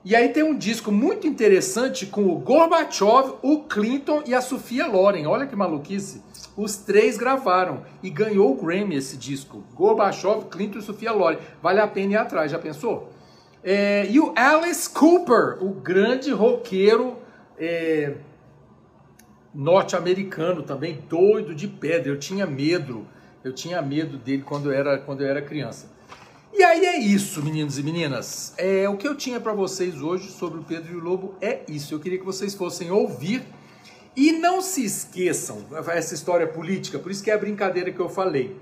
E 0.05 0.15
aí 0.15 0.29
tem 0.29 0.45
um 0.45 0.57
disco 0.57 0.93
muito 0.93 1.27
interessante 1.27 2.07
com 2.07 2.29
o 2.29 2.39
Gorbachev, 2.39 3.35
o 3.43 3.65
Clinton 3.65 4.23
e 4.25 4.33
a 4.33 4.41
Sofia 4.41 4.87
Loren. 4.87 5.27
Olha 5.27 5.47
que 5.47 5.57
maluquice. 5.57 6.23
Os 6.57 6.77
três 6.77 7.19
gravaram 7.19 7.83
e 8.03 8.09
ganhou 8.09 8.53
o 8.53 8.57
Grammy 8.57 8.95
esse 8.95 9.17
disco. 9.17 9.65
Gorbachev, 9.75 10.45
Clinton 10.51 10.79
e 10.79 10.83
Sofia 10.83 11.13
Loren. 11.13 11.39
Vale 11.61 11.81
a 11.81 11.87
pena 11.87 12.13
ir 12.13 12.17
atrás, 12.17 12.51
já 12.51 12.59
pensou? 12.59 13.13
É, 13.63 14.07
e 14.09 14.21
o 14.21 14.33
Alice 14.37 14.89
Cooper, 14.89 15.59
o 15.61 15.71
grande 15.71 16.31
roqueiro 16.31 17.17
é, 17.59 18.15
norte-americano 19.53 20.63
também, 20.63 21.03
doido 21.09 21.55
de 21.55 21.67
pedra. 21.67 22.13
Eu 22.13 22.19
tinha 22.19 22.47
medo, 22.47 23.05
eu 23.43 23.53
tinha 23.53 23.83
medo 23.83 24.17
dele 24.17 24.43
quando 24.43 24.73
eu 24.73 24.79
era, 24.79 24.99
quando 24.99 25.23
eu 25.23 25.29
era 25.29 25.43
criança. 25.43 25.91
E 26.53 26.63
aí 26.63 26.85
é 26.85 26.99
isso, 26.99 27.43
meninos 27.43 27.79
e 27.79 27.83
meninas. 27.83 28.55
É, 28.57 28.89
o 28.89 28.97
que 28.97 29.07
eu 29.07 29.15
tinha 29.15 29.39
para 29.39 29.53
vocês 29.53 30.01
hoje 30.01 30.31
sobre 30.31 30.59
o 30.59 30.63
Pedro 30.63 30.93
e 30.93 30.97
o 30.97 31.01
Lobo 31.01 31.35
é 31.41 31.63
isso. 31.69 31.95
Eu 31.95 32.01
queria 32.01 32.19
que 32.19 32.25
vocês 32.25 32.55
fossem 32.55 32.91
ouvir 32.91 33.45
e 34.17 34.33
não 34.33 34.61
se 34.61 34.85
esqueçam 34.85 35.65
essa 35.89 36.15
história 36.15 36.47
política, 36.47 36.99
por 36.99 37.13
isso 37.13 37.23
que 37.23 37.31
é 37.31 37.35
a 37.35 37.39
brincadeira 37.39 37.93
que 37.93 38.01
eu 38.01 38.09
falei. 38.09 38.57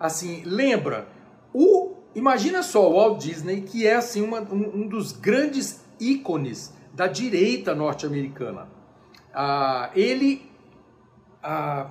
Assim, 0.00 0.42
lembra, 0.46 1.06
o 1.52 1.94
imagina 2.14 2.62
só 2.62 2.88
o 2.88 2.94
Walt 2.94 3.20
Disney, 3.22 3.62
que 3.62 3.86
é 3.86 3.96
assim 3.96 4.22
uma, 4.22 4.40
um, 4.40 4.82
um, 4.82 4.88
dos 4.88 5.12
grandes 5.12 5.80
ícones 6.00 6.72
da 6.94 7.06
direita 7.06 7.74
norte-americana. 7.74 8.68
Ah, 9.34 9.90
ele 9.94 10.48
ah, 11.42 11.90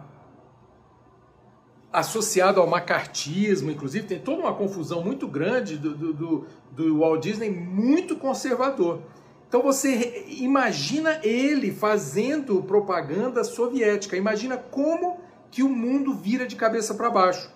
associado 1.93 2.59
ao 2.59 2.65
macartismo, 2.65 3.69
inclusive, 3.69 4.07
tem 4.07 4.19
toda 4.19 4.41
uma 4.41 4.53
confusão 4.53 5.03
muito 5.03 5.27
grande 5.27 5.77
do, 5.77 5.95
do, 5.95 6.13
do, 6.13 6.45
do 6.71 6.99
Walt 6.99 7.21
Disney, 7.21 7.51
muito 7.51 8.15
conservador. 8.15 9.01
Então 9.47 9.61
você 9.61 10.25
imagina 10.29 11.19
ele 11.21 11.71
fazendo 11.71 12.63
propaganda 12.63 13.43
soviética, 13.43 14.17
imagina 14.17 14.57
como 14.57 15.19
que 15.51 15.61
o 15.61 15.69
mundo 15.69 16.15
vira 16.15 16.47
de 16.47 16.55
cabeça 16.55 16.95
para 16.95 17.11
baixo. 17.11 17.51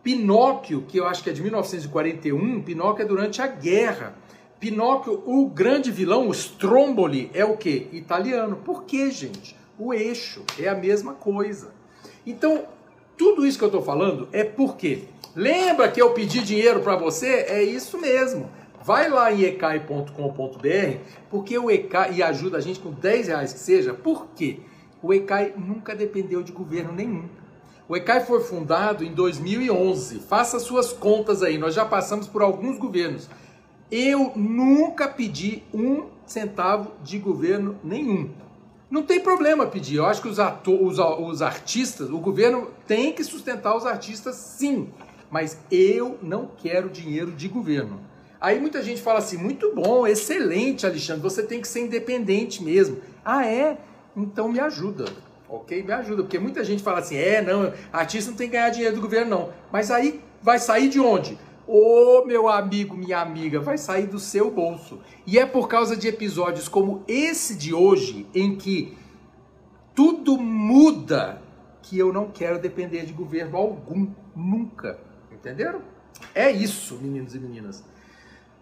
Pinóquio, 0.00 0.82
que 0.86 0.96
eu 0.96 1.08
acho 1.08 1.24
que 1.24 1.28
é 1.28 1.32
de 1.32 1.42
1941, 1.42 2.62
Pinóquio 2.62 3.02
é 3.02 3.04
durante 3.04 3.42
a 3.42 3.48
guerra. 3.48 4.14
Pinóquio, 4.60 5.24
o 5.26 5.48
grande 5.48 5.90
vilão, 5.90 6.28
o 6.28 6.32
Stromboli, 6.32 7.28
é 7.34 7.44
o 7.44 7.56
que? 7.56 7.88
Italiano. 7.92 8.56
Por 8.64 8.84
quê, 8.84 9.10
gente? 9.10 9.56
O 9.76 9.92
eixo 9.92 10.44
é 10.56 10.68
a 10.68 10.74
mesma 10.76 11.14
coisa. 11.14 11.72
Então, 12.24 12.64
tudo 13.20 13.46
isso 13.46 13.58
que 13.58 13.64
eu 13.64 13.68
estou 13.68 13.82
falando 13.82 14.30
é 14.32 14.42
porque 14.42 15.04
lembra 15.36 15.90
que 15.90 16.00
eu 16.00 16.14
pedi 16.14 16.40
dinheiro 16.40 16.80
para 16.80 16.96
você? 16.96 17.26
É 17.26 17.62
isso 17.62 18.00
mesmo. 18.00 18.48
Vai 18.82 19.10
lá 19.10 19.30
em 19.30 19.42
ecai.com.br, 19.42 20.96
porque 21.28 21.58
o 21.58 21.70
ECAI 21.70 22.14
e 22.14 22.22
ajuda 22.22 22.56
a 22.56 22.60
gente 22.62 22.80
com 22.80 22.90
10 22.90 23.28
reais 23.28 23.52
que 23.52 23.58
seja. 23.58 23.92
Por 23.92 24.28
quê? 24.34 24.60
O 25.02 25.12
ECAI 25.12 25.52
nunca 25.54 25.94
dependeu 25.94 26.42
de 26.42 26.50
governo 26.50 26.94
nenhum. 26.94 27.28
O 27.86 27.94
ECAI 27.94 28.24
foi 28.24 28.40
fundado 28.40 29.04
em 29.04 29.12
2011. 29.12 30.20
Faça 30.20 30.58
suas 30.58 30.90
contas 30.90 31.42
aí, 31.42 31.58
nós 31.58 31.74
já 31.74 31.84
passamos 31.84 32.26
por 32.26 32.40
alguns 32.40 32.78
governos. 32.78 33.28
Eu 33.90 34.32
nunca 34.34 35.06
pedi 35.06 35.62
um 35.74 36.06
centavo 36.24 36.92
de 37.04 37.18
governo 37.18 37.78
nenhum. 37.84 38.30
Não 38.90 39.02
tem 39.04 39.20
problema 39.20 39.66
pedir. 39.66 39.96
Eu 39.96 40.06
acho 40.06 40.20
que 40.20 40.28
os, 40.28 40.38
os, 40.38 40.98
os 40.98 41.42
artistas, 41.42 42.10
o 42.10 42.18
governo 42.18 42.68
tem 42.86 43.12
que 43.12 43.22
sustentar 43.22 43.76
os 43.76 43.86
artistas 43.86 44.34
sim. 44.34 44.88
Mas 45.30 45.58
eu 45.70 46.18
não 46.20 46.50
quero 46.60 46.88
dinheiro 46.88 47.30
de 47.30 47.46
governo. 47.46 48.00
Aí 48.40 48.58
muita 48.58 48.82
gente 48.82 49.00
fala 49.00 49.20
assim: 49.20 49.36
muito 49.36 49.72
bom, 49.74 50.06
excelente, 50.06 50.86
Alexandre, 50.86 51.22
você 51.22 51.42
tem 51.42 51.60
que 51.60 51.68
ser 51.68 51.80
independente 51.80 52.64
mesmo. 52.64 52.98
Ah, 53.24 53.46
é? 53.46 53.78
Então 54.16 54.48
me 54.48 54.58
ajuda. 54.58 55.04
Ok? 55.48 55.82
Me 55.82 55.92
ajuda. 55.92 56.22
Porque 56.22 56.38
muita 56.38 56.64
gente 56.64 56.82
fala 56.82 56.98
assim: 56.98 57.16
é, 57.16 57.40
não, 57.40 57.72
artista 57.92 58.30
não 58.30 58.36
tem 58.36 58.48
que 58.48 58.54
ganhar 58.54 58.70
dinheiro 58.70 58.96
do 58.96 59.02
governo, 59.02 59.30
não. 59.30 59.52
Mas 59.70 59.90
aí 59.90 60.20
vai 60.42 60.58
sair 60.58 60.88
de 60.88 60.98
onde? 60.98 61.38
Ô, 61.72 62.22
oh, 62.22 62.26
meu 62.26 62.48
amigo, 62.48 62.96
minha 62.96 63.20
amiga, 63.20 63.60
vai 63.60 63.78
sair 63.78 64.08
do 64.08 64.18
seu 64.18 64.50
bolso. 64.50 64.98
E 65.24 65.38
é 65.38 65.46
por 65.46 65.68
causa 65.68 65.96
de 65.96 66.08
episódios 66.08 66.66
como 66.66 67.04
esse 67.06 67.56
de 67.56 67.72
hoje, 67.72 68.26
em 68.34 68.56
que 68.56 68.98
tudo 69.94 70.36
muda, 70.36 71.40
que 71.80 71.96
eu 71.96 72.12
não 72.12 72.28
quero 72.28 72.58
depender 72.58 73.06
de 73.06 73.12
governo 73.12 73.56
algum, 73.56 74.08
nunca. 74.34 74.98
Entenderam? 75.30 75.80
É 76.34 76.50
isso, 76.50 76.98
meninos 77.00 77.36
e 77.36 77.38
meninas. 77.38 77.84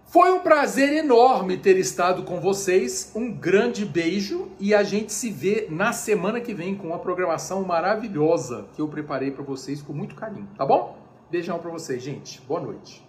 Foi 0.05 0.31
um 0.31 0.40
prazer 0.40 0.92
enorme 0.92 1.57
ter 1.57 1.79
estado 1.79 2.25
com 2.25 2.42
vocês. 2.42 3.11
Um 3.14 3.33
grande 3.33 3.87
beijo 3.87 4.51
e 4.61 4.75
a 4.75 4.83
gente 4.83 5.14
se 5.14 5.31
vê 5.31 5.66
na 5.71 5.94
semana 5.94 6.42
que 6.42 6.53
vem 6.53 6.75
com 6.75 6.88
uma 6.88 6.99
programação 6.99 7.64
maravilhosa 7.64 8.66
que 8.75 8.83
eu 8.83 8.88
preparei 8.88 9.31
para 9.31 9.42
vocês 9.42 9.81
com 9.81 9.94
muito 9.94 10.14
carinho, 10.14 10.47
tá 10.59 10.66
bom? 10.66 11.08
Beijão 11.31 11.59
para 11.59 11.71
vocês, 11.71 12.03
gente. 12.03 12.41
Boa 12.47 12.61
noite. 12.61 13.07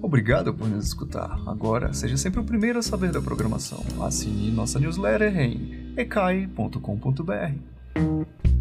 Obrigado 0.00 0.54
por 0.54 0.68
nos 0.68 0.86
escutar. 0.86 1.38
Agora, 1.46 1.92
seja 1.92 2.16
sempre 2.16 2.40
o 2.40 2.44
primeiro 2.44 2.78
a 2.78 2.82
saber 2.82 3.10
da 3.10 3.20
programação. 3.20 3.82
Assine 4.00 4.50
nossa 4.50 4.78
newsletter 4.78 5.38
em 5.38 5.92
ecai.com.br. 5.96 8.53